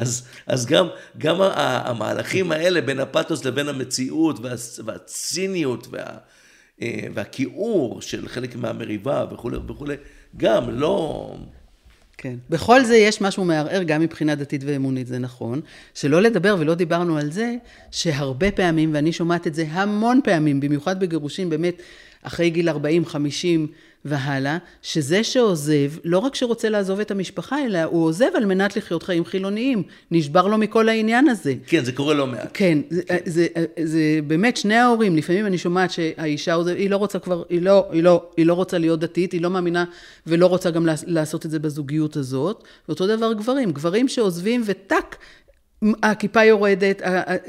אז, 0.00 0.28
אז, 0.46 0.66
גם, 0.66 0.88
גם 1.18 1.36
המהלכים 1.40 2.52
האלה 2.52 2.80
בין 2.80 3.00
הפתוס 3.00 3.44
לבין 3.44 3.68
המציאות 3.68 4.38
וה, 4.40 4.54
והציניות 4.84 5.86
וה, 5.90 6.04
אה, 6.82 7.06
והכיעור 7.14 8.00
של 8.00 8.28
חלק 8.28 8.56
מהמריבה 8.56 9.24
וכולי 9.30 9.56
וכולי, 9.68 9.96
גם 10.36 10.70
לא... 10.70 11.36
כן. 12.18 12.34
בכל 12.50 12.84
זה 12.84 12.96
יש 12.96 13.20
משהו 13.20 13.44
מערער 13.44 13.82
גם 13.82 14.00
מבחינה 14.00 14.34
דתית 14.34 14.62
ואמונית, 14.66 15.06
זה 15.06 15.18
נכון. 15.18 15.60
שלא 15.94 16.22
לדבר, 16.22 16.56
ולא 16.58 16.74
דיברנו 16.74 17.18
על 17.18 17.30
זה, 17.30 17.54
שהרבה 17.90 18.50
פעמים, 18.50 18.94
ואני 18.94 19.12
שומעת 19.12 19.46
את 19.46 19.54
זה 19.54 19.66
המון 19.70 20.20
פעמים, 20.24 20.60
במיוחד 20.60 21.00
בגירושים, 21.00 21.50
באמת, 21.50 21.82
אחרי 22.22 22.50
גיל 22.50 22.68
40-50, 22.68 22.72
והלאה, 24.04 24.58
שזה 24.82 25.24
שעוזב, 25.24 25.92
לא 26.04 26.18
רק 26.18 26.34
שרוצה 26.34 26.68
לעזוב 26.68 27.00
את 27.00 27.10
המשפחה, 27.10 27.64
אלא 27.64 27.82
הוא 27.82 28.04
עוזב 28.04 28.26
על 28.34 28.44
מנת 28.44 28.76
לחיות 28.76 29.02
חיים 29.02 29.24
חילוניים. 29.24 29.82
נשבר 30.10 30.46
לו 30.46 30.58
מכל 30.58 30.88
העניין 30.88 31.28
הזה. 31.28 31.54
כן, 31.66 31.84
זה 31.84 31.92
קורה 31.92 32.14
לא 32.14 32.26
מעט. 32.26 32.50
כן, 32.54 32.78
זה, 32.90 33.02
זה, 33.24 33.46
זה 33.82 34.00
באמת 34.26 34.56
שני 34.56 34.74
ההורים, 34.74 35.16
לפעמים 35.16 35.46
אני 35.46 35.58
שומעת 35.58 35.90
שהאישה 35.90 36.54
עוזבת, 36.54 36.76
היא 36.76 36.90
לא 36.90 36.96
רוצה 36.96 37.18
כבר, 37.18 37.42
היא 37.48 37.62
לא, 37.62 37.86
היא, 37.90 38.02
לא, 38.02 38.30
היא 38.36 38.46
לא 38.46 38.54
רוצה 38.54 38.78
להיות 38.78 39.00
דתית, 39.00 39.32
היא 39.32 39.40
לא 39.40 39.50
מאמינה 39.50 39.84
ולא 40.26 40.46
רוצה 40.46 40.70
גם 40.70 40.86
לעשות 41.06 41.46
את 41.46 41.50
זה 41.50 41.58
בזוגיות 41.58 42.16
הזאת. 42.16 42.64
ואותו 42.88 43.16
דבר 43.16 43.32
גברים, 43.32 43.72
גברים 43.72 44.08
שעוזבים 44.08 44.62
וטאק, 44.66 45.16
הכיפה 46.02 46.44
יורדת, 46.44 47.02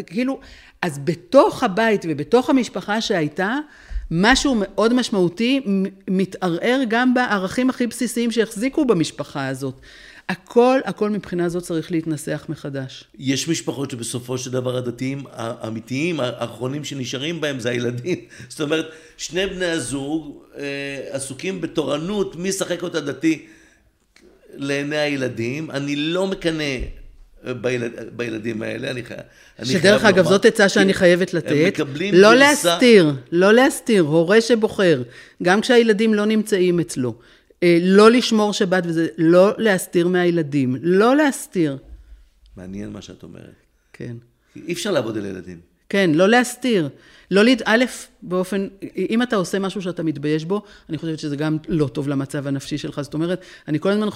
כאילו, 0.06 0.40
אז 0.82 1.00
בתוך 1.04 1.64
הבית 1.64 2.06
ובתוך 2.10 2.50
המשפחה 2.50 3.02
שהייתה, 3.02 3.58
משהו 4.16 4.56
מאוד 4.60 4.94
משמעותי 4.94 5.62
מתערער 6.10 6.82
גם 6.88 7.14
בערכים 7.14 7.70
הכי 7.70 7.88
בסיסיים 7.88 8.32
שהחזיקו 8.32 8.86
במשפחה 8.86 9.48
הזאת. 9.48 9.74
הכל, 10.30 10.80
הכל 10.86 11.10
מבחינה 11.10 11.50
זאת 11.50 11.64
צריך 11.64 11.92
להתנסח 11.92 12.46
מחדש. 12.50 13.04
יש 13.20 13.50
משפחות 13.50 13.92
שבסופו 13.92 14.38
של 14.38 14.52
דבר 14.52 14.78
הדתיים 14.78 15.24
האמיתיים, 15.32 16.20
האחרונים 16.20 16.84
שנשארים 16.84 17.42
בהם 17.42 17.60
זה 17.60 17.70
הילדים. 17.70 18.20
זאת 18.50 18.62
אומרת, 18.62 18.86
שני 19.18 19.48
בני 19.48 19.66
הזוג 19.66 20.44
אה, 20.58 20.64
עסוקים 21.10 21.62
בתורנות, 21.62 22.36
מי 22.36 22.50
ישחק 22.50 22.84
אותה 22.84 23.02
דתי 23.02 23.46
לעיני 24.56 24.98
הילדים. 24.98 25.72
אני 25.72 25.96
לא 25.96 26.28
מקנא 26.28 26.64
בילד, 27.62 27.92
בילדים 28.16 28.62
האלה, 28.62 28.92
אני, 28.92 29.04
חי, 29.04 29.14
אני 29.60 29.66
חייב 29.66 29.80
שדרך 29.80 30.06
אגב, 30.06 30.26
זאת 30.26 30.46
עצה 30.46 30.70
שאני 30.70 30.94
חייבת 30.94 31.34
לתת. 31.34 31.80
לא 32.14 32.36
גרסה... 32.36 32.36
להסתיר, 32.36 33.14
לא 33.32 33.54
להסתיר, 33.54 34.04
הורה 34.04 34.42
שבוחר, 34.42 35.02
גם 35.44 35.62
כשהילדים 35.62 36.14
לא 36.14 36.26
נמצאים 36.26 36.80
אצלו. 36.80 37.16
אה, 37.64 37.78
לא 37.82 38.12
לשמור 38.12 38.54
שבת 38.54 38.84
וזה, 38.86 39.08
לא 39.18 39.54
להסתיר 39.58 40.08
מהילדים, 40.08 40.76
לא 40.82 41.16
להסתיר. 41.16 41.78
מעניין 42.58 42.90
מה 42.90 43.02
שאת 43.02 43.24
אומרת. 43.24 43.54
כן. 43.94 44.16
אי 44.68 44.74
אפשר 44.74 44.92
לעבוד 44.92 45.18
על 45.18 45.26
ילדים. 45.26 45.60
כן, 45.90 46.12
לא 46.14 46.30
להסתיר. 46.30 46.90
לא 47.34 47.44
להת... 47.44 47.62
א', 47.66 47.86
באופן, 48.22 48.68
אם 49.10 49.22
אתה 49.22 49.36
עושה 49.36 49.60
משהו 49.60 49.82
שאתה 49.82 50.04
מתבייש 50.04 50.46
בו, 50.46 50.62
אני 50.90 50.98
חושבת 50.98 51.20
שזה 51.20 51.36
גם 51.36 51.58
לא 51.68 51.88
טוב 51.88 52.08
למצב 52.08 52.48
הנפשי 52.48 52.78
שלך. 52.78 53.02
זאת 53.02 53.14
אומרת, 53.14 53.42
אני 53.68 53.80
כל 53.80 53.90
הזמן 53.90 54.08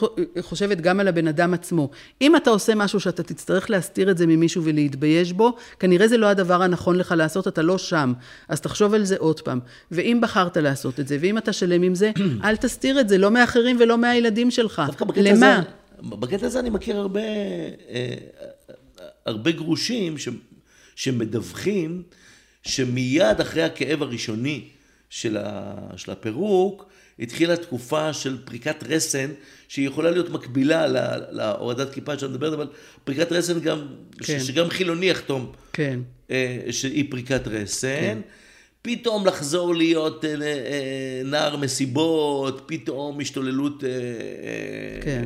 חושבת 0.41 0.81
גם 0.81 0.99
על 0.99 1.07
הבן 1.07 1.27
אדם 1.27 1.53
עצמו. 1.53 1.89
אם 2.21 2.35
אתה 2.35 2.49
עושה 2.49 2.75
משהו 2.75 2.99
שאתה 2.99 3.23
תצטרך 3.23 3.69
להסתיר 3.69 4.11
את 4.11 4.17
זה 4.17 4.27
ממישהו 4.27 4.63
ולהתבייש 4.63 5.33
בו, 5.33 5.55
כנראה 5.79 6.07
זה 6.07 6.17
לא 6.17 6.27
הדבר 6.27 6.61
הנכון 6.61 6.95
לך 6.97 7.13
לעשות, 7.17 7.47
אתה 7.47 7.61
לא 7.61 7.77
שם. 7.77 8.13
אז 8.47 8.61
תחשוב 8.61 8.93
על 8.93 9.03
זה 9.03 9.15
עוד 9.19 9.41
פעם. 9.41 9.59
ואם 9.91 10.19
בחרת 10.21 10.57
לעשות 10.57 10.99
את 10.99 11.07
זה, 11.07 11.17
ואם 11.21 11.37
אתה 11.37 11.53
שלם 11.53 11.81
עם 11.81 11.95
זה, 11.95 12.11
אל 12.43 12.55
תסתיר 12.55 12.99
את 12.99 13.09
זה, 13.09 13.17
לא 13.17 13.31
מאחרים 13.31 13.77
ולא 13.79 13.97
מהילדים 13.97 14.51
שלך. 14.51 14.81
למה? 15.15 15.61
הזה, 16.01 16.15
בקטע 16.15 16.45
הזה 16.45 16.59
אני 16.59 16.69
מכיר 16.69 16.97
הרבה, 16.97 17.19
אה, 17.89 18.15
הרבה 19.25 19.51
גרושים 19.51 20.17
ש, 20.17 20.29
שמדווחים, 20.95 22.03
שמיד 22.67 23.41
אחרי 23.41 23.63
הכאב 23.63 24.01
הראשוני 24.01 24.63
של, 25.09 25.37
ה, 25.37 25.73
של 25.97 26.11
הפירוק, 26.11 26.85
התחילה 27.19 27.57
תקופה 27.57 28.13
של 28.13 28.37
פריקת 28.45 28.83
רסן, 28.87 29.29
שהיא 29.67 29.87
יכולה 29.87 30.11
להיות 30.11 30.29
מקבילה 30.29 30.87
להורדת 31.31 31.93
כיפה 31.93 32.19
שאת 32.19 32.29
מדברת, 32.29 32.53
אבל 32.53 32.67
פריקת 33.03 33.31
רסן 33.31 33.59
גם, 33.59 33.87
כן. 34.23 34.39
שגם 34.39 34.69
חילוני 34.69 35.05
יחתום, 35.05 35.51
כן. 35.73 35.99
אה, 36.31 36.59
שהיא 36.71 37.11
פריקת 37.11 37.47
רסן. 37.47 37.99
כן. 38.01 38.17
פתאום 38.81 39.25
לחזור 39.25 39.75
להיות 39.75 40.25
אה, 40.25 40.31
אה, 40.31 41.21
נער 41.25 41.55
מסיבות, 41.55 42.63
פתאום 42.65 43.19
השתוללות 43.19 43.83
כן. 45.01 45.23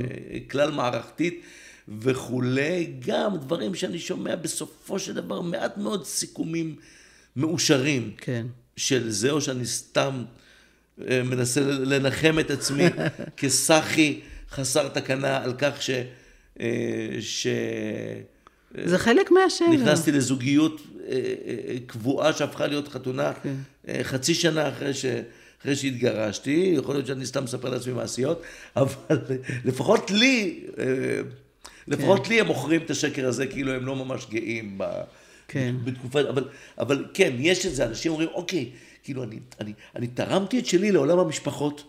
כלל 0.49 0.71
מערכתית 0.71 1.41
וכולי, 1.99 2.93
גם 3.07 3.37
דברים 3.37 3.75
שאני 3.75 3.99
שומע 3.99 4.35
בסופו 4.35 4.99
של 4.99 5.13
דבר 5.13 5.41
מעט 5.41 5.77
מאוד 5.77 6.05
סיכומים 6.05 6.75
מאושרים 7.35 8.11
כן. 8.17 8.47
של 8.77 9.09
זה, 9.09 9.31
או 9.31 9.41
שאני 9.41 9.65
סתם 9.65 10.23
אה, 11.09 11.23
מנסה 11.23 11.61
לנחם 11.61 12.39
את 12.39 12.51
עצמי 12.51 12.83
כסאחי 13.37 14.19
חסר 14.51 14.89
תקנה 14.89 15.37
על 15.37 15.53
כך 15.57 15.81
ש... 15.81 15.89
אה, 16.59 16.67
ש... 17.19 17.47
זה 18.85 18.97
חלק 18.97 19.31
מהשאלה. 19.31 19.69
נכנסתי 19.69 20.11
לזוגיות 20.11 20.81
אה, 21.09 21.17
קבועה 21.85 22.33
שהפכה 22.33 22.67
להיות 22.67 22.87
חתונה 22.87 23.31
כן. 23.33 23.55
חצי 24.03 24.33
שנה 24.33 24.69
אחרי 24.69 24.93
ש... 24.93 25.05
אחרי 25.61 25.75
שהתגרשתי, 25.75 26.73
יכול 26.77 26.95
להיות 26.95 27.07
שאני 27.07 27.25
סתם 27.25 27.43
מספר 27.43 27.69
לעצמי 27.69 27.93
מעשיות, 27.93 28.41
אבל 28.75 29.17
לפחות 29.65 30.11
לי, 30.11 30.63
לפחות 31.87 32.23
כן. 32.23 32.33
לי 32.33 32.39
הם 32.39 32.47
מוכרים 32.47 32.81
את 32.81 32.89
השקר 32.89 33.27
הזה 33.27 33.47
כאילו 33.47 33.73
הם 33.73 33.85
לא 33.85 33.95
ממש 33.95 34.27
גאים 34.29 34.77
ב... 34.77 34.83
כן. 35.51 35.75
בתקופה, 35.83 36.19
אבל, 36.29 36.49
אבל 36.79 37.05
כן, 37.13 37.33
יש 37.39 37.65
את 37.65 37.75
זה, 37.75 37.85
אנשים 37.85 38.11
אומרים, 38.11 38.29
אוקיי, 38.33 38.69
כאילו, 39.03 39.23
אני, 39.23 39.39
אני, 39.59 39.73
אני 39.95 40.07
תרמתי 40.07 40.59
את 40.59 40.65
שלי 40.65 40.91
לעולם 40.91 41.19
המשפחות. 41.19 41.83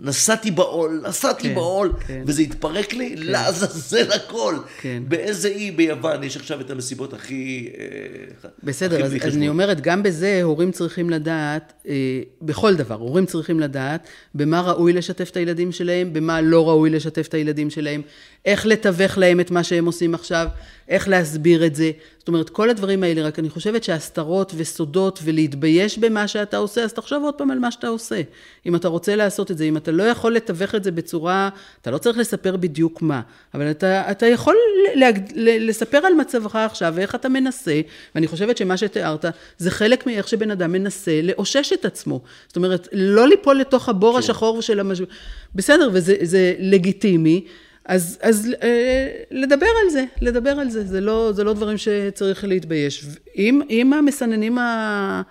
נסעתי 0.00 0.50
בעול, 0.50 1.02
נסעתי 1.08 1.48
כן, 1.48 1.54
בעול, 1.54 1.92
כן. 2.06 2.22
וזה 2.26 2.42
התפרק 2.42 2.92
לי, 2.92 3.14
כן. 3.16 3.22
לעזאזל 3.22 4.12
הכל. 4.12 4.56
כן. 4.80 5.02
באיזה 5.08 5.48
אי 5.48 5.70
ביוון 5.70 6.22
יש 6.22 6.36
עכשיו 6.36 6.60
את 6.60 6.70
המסיבות 6.70 7.12
הכי... 7.12 7.68
אה, 7.78 8.48
בסדר, 8.62 9.04
הכי 9.04 9.16
אז, 9.16 9.26
אז 9.26 9.36
אני 9.36 9.48
אומרת, 9.48 9.80
גם 9.80 10.02
בזה 10.02 10.40
הורים 10.42 10.72
צריכים 10.72 11.10
לדעת, 11.10 11.72
אה, 11.88 12.20
בכל 12.42 12.74
דבר, 12.74 12.94
הורים 12.94 13.26
צריכים 13.26 13.60
לדעת 13.60 14.08
במה 14.34 14.60
ראוי 14.60 14.92
לשתף 14.92 15.30
את 15.30 15.36
הילדים 15.36 15.72
שלהם, 15.72 16.12
במה 16.12 16.40
לא 16.40 16.68
ראוי 16.68 16.90
לשתף 16.90 17.26
את 17.28 17.34
הילדים 17.34 17.70
שלהם, 17.70 18.02
איך 18.44 18.66
לתווך 18.66 19.18
להם 19.18 19.40
את 19.40 19.50
מה 19.50 19.64
שהם 19.64 19.86
עושים 19.86 20.14
עכשיו, 20.14 20.48
איך 20.88 21.08
להסביר 21.08 21.66
את 21.66 21.74
זה. 21.74 21.90
זאת 22.22 22.28
אומרת, 22.28 22.50
כל 22.50 22.70
הדברים 22.70 23.02
האלה, 23.02 23.22
רק 23.22 23.38
אני 23.38 23.50
חושבת 23.50 23.84
שהסתרות 23.84 24.52
וסודות 24.56 25.18
ולהתבייש 25.22 25.98
במה 25.98 26.28
שאתה 26.28 26.56
עושה, 26.56 26.82
אז 26.82 26.92
תחשוב 26.92 27.24
עוד 27.24 27.34
פעם 27.34 27.50
על 27.50 27.58
מה 27.58 27.70
שאתה 27.70 27.88
עושה. 27.88 28.20
אם 28.66 28.76
אתה 28.76 28.88
רוצה 28.88 29.16
לעשות 29.16 29.50
את 29.50 29.58
זה, 29.58 29.64
אם 29.64 29.76
אתה 29.76 29.90
לא 29.90 30.02
יכול 30.02 30.34
לתווך 30.34 30.74
את 30.74 30.84
זה 30.84 30.90
בצורה, 30.90 31.48
אתה 31.80 31.90
לא 31.90 31.98
צריך 31.98 32.18
לספר 32.18 32.56
בדיוק 32.56 33.02
מה, 33.02 33.20
אבל 33.54 33.70
אתה, 33.70 34.10
אתה 34.10 34.26
יכול 34.26 34.56
להג... 34.94 35.32
לספר 35.36 35.98
על 35.98 36.14
מצבך 36.14 36.56
עכשיו 36.56 36.92
ואיך 36.96 37.14
אתה 37.14 37.28
מנסה, 37.28 37.80
ואני 38.14 38.26
חושבת 38.26 38.56
שמה 38.56 38.76
שתיארת, 38.76 39.24
זה 39.58 39.70
חלק 39.70 40.06
מאיך 40.06 40.28
שבן 40.28 40.50
אדם 40.50 40.72
מנסה 40.72 41.20
לאושש 41.22 41.72
את 41.72 41.84
עצמו. 41.84 42.20
זאת 42.46 42.56
אומרת, 42.56 42.88
לא 42.92 43.28
ליפול 43.28 43.60
לתוך 43.60 43.88
הבור 43.88 44.12
כן. 44.12 44.18
השחור 44.18 44.62
של 44.62 44.80
המשבר. 44.80 45.06
בסדר, 45.54 45.90
וזה 45.92 46.54
לגיטימי. 46.58 47.44
אז, 47.84 48.18
אז 48.22 48.48
אה, 48.62 49.08
לדבר 49.30 49.66
על 49.84 49.90
זה, 49.90 50.04
לדבר 50.20 50.50
על 50.50 50.70
זה, 50.70 50.86
זה 50.86 51.00
לא, 51.00 51.32
זה 51.32 51.44
לא 51.44 51.52
דברים 51.52 51.78
שצריך 51.78 52.44
להתבייש. 52.44 53.06
אם, 53.36 53.60
אם 53.70 53.92
המסננים 53.92 54.58
ה... 54.58 55.22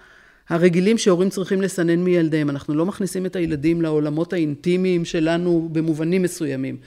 הרגילים 0.50 0.98
שהורים 0.98 1.30
צריכים 1.30 1.62
לסנן 1.62 2.04
מילדיהם, 2.04 2.50
אנחנו 2.50 2.76
לא 2.76 2.86
מכניסים 2.86 3.26
את 3.26 3.36
הילדים 3.36 3.82
לעולמות 3.82 4.34
האינטימיים 4.34 5.06
שלנו 5.06 5.70
במובנים 5.72 6.22
מסוימים, 6.22 6.78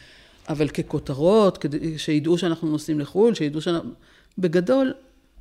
אבל 0.49 0.69
ככותרות, 0.69 1.59
כדי 1.59 1.99
שידעו 1.99 2.39
שאנחנו 2.39 2.69
נוסעים 2.71 3.01
לחו"ל, 3.01 3.35
שידעו 3.35 3.61
שאנחנו... 3.61 3.91
בגדול, 4.39 4.93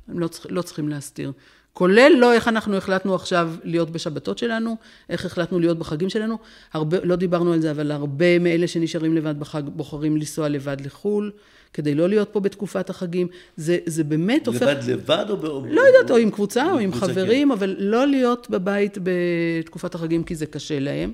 הם 0.08 0.18
לא, 0.18 0.28
צריך, 0.28 0.46
לא 0.50 0.62
צריכים 0.62 0.88
להסתיר. 0.88 1.32
כולל 1.74 2.12
לא 2.18 2.32
איך 2.32 2.48
אנחנו 2.48 2.76
החלטנו 2.76 3.14
עכשיו 3.14 3.54
להיות 3.64 3.90
בשבתות 3.90 4.38
שלנו, 4.38 4.76
איך 5.10 5.24
החלטנו 5.24 5.60
להיות 5.60 5.78
בחגים 5.78 6.10
שלנו. 6.10 6.38
הרבה, 6.72 6.98
לא 7.04 7.16
דיברנו 7.16 7.52
על 7.52 7.60
זה, 7.60 7.70
אבל 7.70 7.90
הרבה 7.90 8.38
מאלה 8.38 8.68
שנשארים 8.68 9.14
לבד 9.14 9.40
בחג 9.40 9.62
בוחרים 9.66 10.16
לנסוע 10.16 10.48
לבד 10.48 10.76
לחו"ל, 10.80 11.32
כדי 11.72 11.94
לא 11.94 12.08
להיות 12.08 12.28
פה 12.32 12.40
בתקופת 12.40 12.90
החגים. 12.90 13.26
זה, 13.56 13.78
זה 13.86 14.04
באמת 14.04 14.48
לבד 14.48 14.62
הופך... 14.62 14.88
לבד 14.88 14.88
לבד 14.88 15.26
או... 15.30 15.36
ב... 15.36 15.66
לא 15.66 15.80
יודעת, 15.80 16.10
או 16.10 16.16
עם 16.16 16.30
קבוצה 16.30 16.72
או 16.72 16.78
עם 16.78 16.92
חברים, 16.92 17.48
כן. 17.48 17.52
אבל 17.52 17.76
לא 17.78 18.06
להיות 18.06 18.50
בבית 18.50 18.98
בתקופת 19.02 19.94
החגים 19.94 20.24
כי 20.24 20.34
זה 20.34 20.46
קשה 20.46 20.78
להם. 20.78 21.12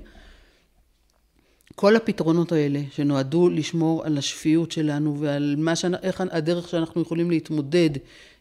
כל 1.75 1.96
הפתרונות 1.96 2.53
האלה 2.53 2.81
שנועדו 2.94 3.51
לשמור 3.51 4.05
על 4.05 4.18
השפיות 4.18 4.73
שלנו 4.73 5.16
ועל 5.20 5.55
מה 5.59 5.77
ש... 5.77 5.85
איך 6.03 6.20
הדרך 6.31 6.68
שאנחנו 6.68 7.03
יכולים 7.03 7.31
להתמודד 7.31 7.90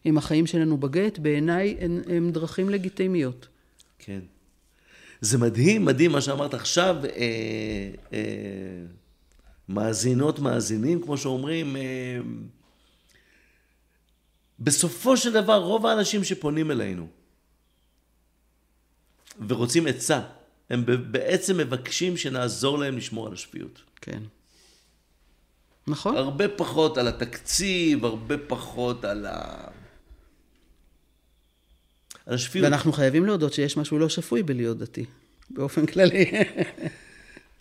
עם 0.04 0.18
החיים 0.18 0.46
שלנו 0.46 0.76
בגט, 0.76 1.18
בעיניי 1.18 1.76
הן, 1.80 2.02
הן 2.06 2.32
דרכים 2.32 2.70
לגיטימיות. 2.70 3.48
כן. 3.98 4.20
זה 5.20 5.38
מדהים, 5.38 5.84
מדהים 5.84 6.12
מה 6.12 6.20
שאמרת 6.20 6.54
עכשיו. 6.54 6.96
אה, 7.04 7.90
אה, 8.12 8.84
מאזינות, 9.68 10.38
מאזינים, 10.38 11.02
כמו 11.02 11.18
שאומרים, 11.18 11.76
אה, 11.76 12.18
בסופו 14.58 15.16
של 15.16 15.32
דבר 15.32 15.62
רוב 15.62 15.86
האנשים 15.86 16.24
שפונים 16.24 16.70
אלינו 16.70 17.06
ורוצים 19.48 19.86
עצה, 19.86 20.20
הם 20.70 20.84
בעצם 21.10 21.56
מבקשים 21.56 22.16
שנעזור 22.16 22.78
להם 22.78 22.96
לשמור 22.96 23.26
על 23.26 23.32
השפיות. 23.32 23.82
כן. 24.00 24.22
נכון. 25.86 26.16
הרבה 26.16 26.48
פחות 26.48 26.98
על 26.98 27.08
התקציב, 27.08 28.04
הרבה 28.04 28.34
פחות 28.38 29.04
על 29.04 29.26
ה... 29.26 29.68
על 32.26 32.34
השפיות. 32.34 32.64
ואנחנו 32.64 32.92
חייבים 32.92 33.26
להודות 33.26 33.52
שיש 33.52 33.76
משהו 33.76 33.98
לא 33.98 34.08
שפוי 34.08 34.42
בלהיות 34.42 34.78
דתי, 34.78 35.04
באופן 35.50 35.86
כללי. 35.86 36.24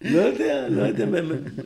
לא 0.01 0.19
יודע, 0.19 0.69
לא 0.69 0.81
יודע 0.81 1.05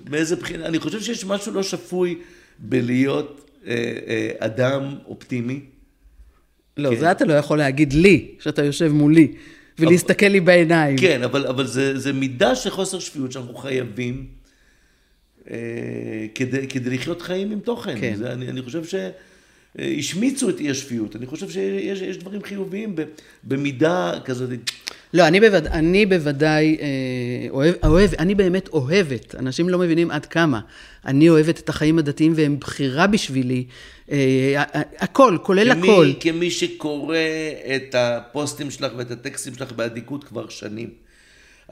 מאיזה 0.10 0.36
בחינה. 0.36 0.66
אני 0.66 0.80
חושב 0.80 1.02
שיש 1.02 1.26
משהו 1.26 1.54
לא 1.54 1.64
שפוי 1.64 2.18
בלהיות 2.60 3.52
אה, 3.68 3.74
אה, 4.08 4.32
אדם 4.40 4.96
אופטימי. 5.06 5.60
לא, 6.78 6.90
כן. 6.90 6.96
זה 6.96 7.12
אתה 7.12 7.26
לא 7.26 7.34
יכול 7.34 7.58
להגיד 7.58 7.94
לי, 7.94 8.28
שאתה 8.40 8.64
יושב 8.64 8.88
מולי, 8.88 9.34
ולהסתכל 9.80 10.26
לי 10.26 10.40
בעיניים. 10.40 10.98
כן, 10.98 11.24
אבל, 11.24 11.48
אבל 11.48 11.68
זה, 11.68 12.00
זה 12.00 12.14
מידה 12.14 12.56
של 12.56 12.70
חוסר 12.70 13.00
שפיות 13.00 13.32
שאנחנו 13.32 13.56
חייבים 13.56 14.28
אה, 15.52 15.58
כדי, 16.36 16.68
כדי 16.68 16.90
לחיות 16.90 17.22
חיים 17.22 17.52
עם 17.52 17.60
תוכן. 17.60 18.02
כן. 18.02 18.16
זה, 18.16 18.32
אני, 18.32 18.50
אני 18.50 18.62
חושב 18.62 18.86
ש... 18.86 18.96
השמיצו 19.80 20.50
את 20.50 20.60
אי 20.60 20.70
השפיות. 20.70 21.16
אני 21.16 21.26
חושב 21.26 21.50
שיש 21.50 22.18
דברים 22.18 22.44
חיוביים 22.44 22.96
במידה 23.44 24.12
כזאת. 24.26 24.50
לא, 25.14 25.28
אני, 25.28 25.40
בווד... 25.40 25.68
אני 25.68 26.06
בוודאי 26.06 26.78
אה, 26.82 26.88
אוהב, 27.50 27.76
אוהב, 27.84 28.14
אני 28.20 28.36
באמת 28.36 28.68
אוהבת, 28.68 29.36
אנשים 29.36 29.70
לא 29.70 29.78
מבינים 29.78 30.12
עד 30.12 30.26
כמה. 30.26 30.60
אני 31.06 31.30
אוהבת 31.30 31.60
את 31.60 31.70
החיים 31.70 32.00
הדתיים 32.00 32.34
והם 32.36 32.60
בחירה 32.60 33.08
בשבילי. 33.08 33.66
אה, 34.12 34.64
הכל, 35.00 35.38
כולל 35.44 35.74
כמי, 35.74 35.92
הכל. 35.92 36.12
כמי 36.20 36.52
שקורא 36.52 37.18
את 37.76 37.96
הפוסטים 37.96 38.72
שלך 38.72 38.92
ואת 38.98 39.12
הטקסטים 39.12 39.56
שלך 39.56 39.72
באדיקות 39.72 40.24
כבר 40.24 40.50
שנים. 40.50 40.90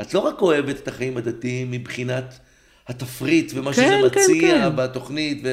את 0.02 0.14
לא 0.14 0.20
רק 0.20 0.42
אוהבת 0.42 0.76
את 0.76 0.88
החיים 0.88 1.18
הדתיים 1.18 1.72
מבחינת 1.72 2.40
התפריט 2.88 3.52
ומה 3.56 3.74
כן, 3.74 4.00
שזה 4.00 4.10
כן, 4.10 4.22
מציע 4.22 4.70
כן. 4.70 4.76
בתוכנית 4.76 5.44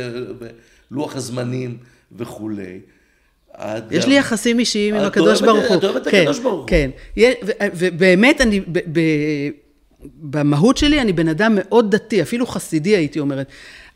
ולוח 0.91 1.17
הזמנים. 1.17 1.79
וכולי. 2.17 2.81
יש 3.91 4.07
לי 4.07 4.15
יחסים 4.15 4.59
אישיים 4.59 4.95
עם 4.95 5.05
הקדוש 5.05 5.41
ברוך 5.43 5.69
הוא. 5.69 5.77
את 5.77 5.85
אוהבת 5.85 6.03
את 6.03 6.07
הקדוש 6.07 6.39
ברוך 6.39 6.61
הוא. 6.61 6.69
כן, 6.69 6.91
ובאמת 7.75 8.41
אני, 8.41 8.61
במהות 10.21 10.77
שלי 10.77 11.01
אני 11.01 11.13
בן 11.13 11.29
אדם 11.29 11.53
מאוד 11.55 11.91
דתי, 11.95 12.23
אפילו 12.23 12.47
חסידי 12.47 12.97
הייתי 12.97 13.21
אומרת. 13.21 13.47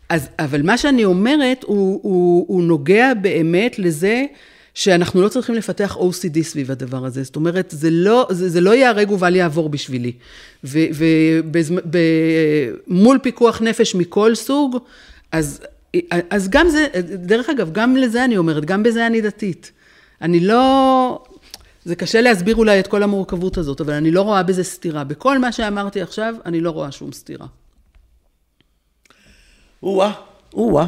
אז, 0.09 0.29
אבל 0.39 0.63
מה 0.63 0.79
שאני 0.79 1.05
אומרת, 1.05 1.63
הוא, 1.63 2.01
הוא, 2.03 2.45
הוא 2.49 2.63
נוגע 2.63 3.15
באמת 3.15 3.79
לזה 3.79 4.25
שאנחנו 4.75 5.23
לא 5.23 5.29
צריכים 5.29 5.55
לפתח 5.55 5.97
OCD 6.01 6.43
סביב 6.43 6.71
הדבר 6.71 7.05
הזה. 7.05 7.23
זאת 7.23 7.37
אומרת, 7.37 7.75
זה 7.77 7.91
לא, 7.91 8.27
זה, 8.31 8.49
זה 8.49 8.61
לא 8.61 8.75
ייהרג 8.75 9.11
ובל 9.11 9.37
יעבור 9.37 9.69
בשבילי. 9.69 10.13
ומול 12.89 13.19
פיקוח 13.23 13.63
נפש 13.63 13.95
מכל 13.95 14.35
סוג, 14.35 14.79
אז 15.33 15.61
אז 16.31 16.49
גם 16.49 16.69
זה, 16.69 16.87
דרך 17.15 17.49
אגב, 17.49 17.73
גם 17.73 17.97
לזה 17.97 18.25
אני 18.25 18.37
אומרת, 18.37 18.65
גם 18.65 18.83
בזה 18.83 19.07
אני 19.07 19.21
דתית. 19.21 19.73
אני 20.23 20.41
לא... 20.41 21.25
זה 21.85 21.97
קשה 21.97 22.21
להסביר 22.21 22.57
אולי 22.57 22.81
את 22.81 22.87
כל 22.87 23.03
המורכבות 23.03 23.59
הזאת, 23.59 23.81
אבל 23.81 23.93
אני 23.93 24.11
לא 24.11 24.23
רואה 24.23 24.43
בזה 24.43 24.65
סתירה. 24.65 25.05
בכל 25.05 25.39
מה 25.39 25.53
שאמרתי 25.53 26.03
עכשיו, 26.03 26.35
אני 26.47 26.61
לא 26.61 26.71
רואה 26.71 26.93
שום 26.93 27.13
סתירה. 27.13 27.47
או-אה, 29.83 30.13
או-אה. 30.55 30.87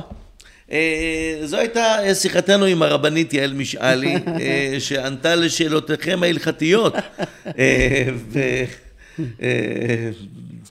אה, 0.73 1.41
זו 1.45 1.57
הייתה 1.57 2.15
שיחתנו 2.15 2.65
עם 2.65 2.83
הרבנית 2.83 3.35
יעל 3.35 3.53
משאלי, 3.53 4.15
אה, 4.41 4.77
שענתה 4.79 5.35
לשאלותיכם 5.35 6.23
ההלכתיות. 6.23 6.95
אה, 7.59 8.09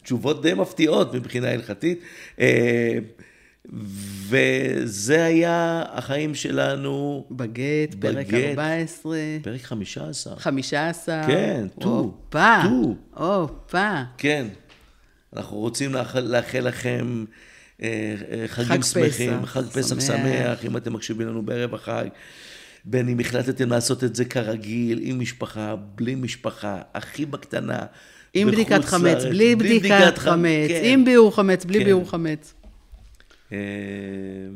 ותשובות 0.02 0.42
די 0.42 0.54
מפתיעות 0.54 1.14
מבחינה 1.14 1.52
הלכתית. 1.52 2.00
וזה 4.30 5.26
היה 5.26 5.84
החיים 5.92 6.36
שלנו. 6.36 7.26
בגט, 7.32 7.96
פרק 8.00 8.28
בגט, 8.28 8.50
14. 8.50 9.18
פרק 9.42 9.62
15. 9.62 10.36
15. 10.38 11.24
כן, 11.28 11.68
טו. 11.80 11.90
הופה. 11.90 12.56
טו. 12.64 12.96
הופה. 13.24 14.02
כן. 14.18 14.48
אנחנו 15.36 15.58
רוצים 15.58 15.94
לאחל, 15.94 16.20
לאחל 16.20 16.60
לכם 16.60 17.26
אה, 17.82 18.16
אה, 18.32 18.48
חגים 18.48 18.82
חג 18.82 18.84
שמחים, 18.84 19.40
פסח, 19.42 19.46
חג 19.46 19.64
פסח 19.64 20.00
שמח. 20.00 20.18
שמח, 20.18 20.66
אם 20.66 20.78
אתם 20.78 20.94
מקשיבים 20.94 21.28
לנו 21.28 21.42
בערב 21.42 21.74
החג. 21.76 22.06
בין 22.86 23.10
אם 23.10 23.20
החלטתם 23.20 23.70
לעשות 23.70 24.04
את 24.04 24.16
זה 24.16 24.26
כרגיל, 24.26 25.00
עם 25.02 25.20
משפחה, 25.20 25.76
בלי 25.96 26.16
משפחה, 26.16 26.82
הכי 26.94 27.26
בקטנה. 27.26 27.80
עם 28.34 28.52
בדיקת 28.52 28.86
חמץ, 28.86 29.24
בלי 29.24 29.56
בדיקת 29.56 30.18
חמץ, 30.18 30.68
כן. 30.68 30.82
עם 30.84 31.06
ביעור 31.06 31.36
חמץ, 31.36 31.66
בלי 31.66 31.80
כן. 31.80 31.86
ביעור 31.86 32.10
חמץ. 32.10 32.54
אמ, 33.54 34.56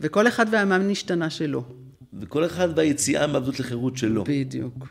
וכל 0.00 0.28
אחד 0.28 0.46
והמאמן 0.50 0.90
השתנה 0.90 1.30
שלו. 1.30 1.64
וכל 2.20 2.46
אחד 2.46 2.68
והיציאה 2.78 3.26
מעבדות 3.26 3.60
לחירות 3.60 3.96
שלו. 3.96 4.24
בדיוק. 4.28 4.88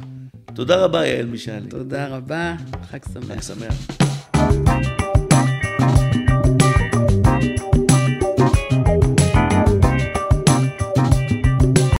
תודה 0.54 0.76
רבה, 0.76 1.06
יעל 1.06 1.26
משאלי. 1.26 1.70
תודה 1.70 2.08
רבה, 2.08 2.56
חג 2.92 3.00
שמח. 3.14 3.26
חג 3.28 3.42
שמח. 3.42 5.01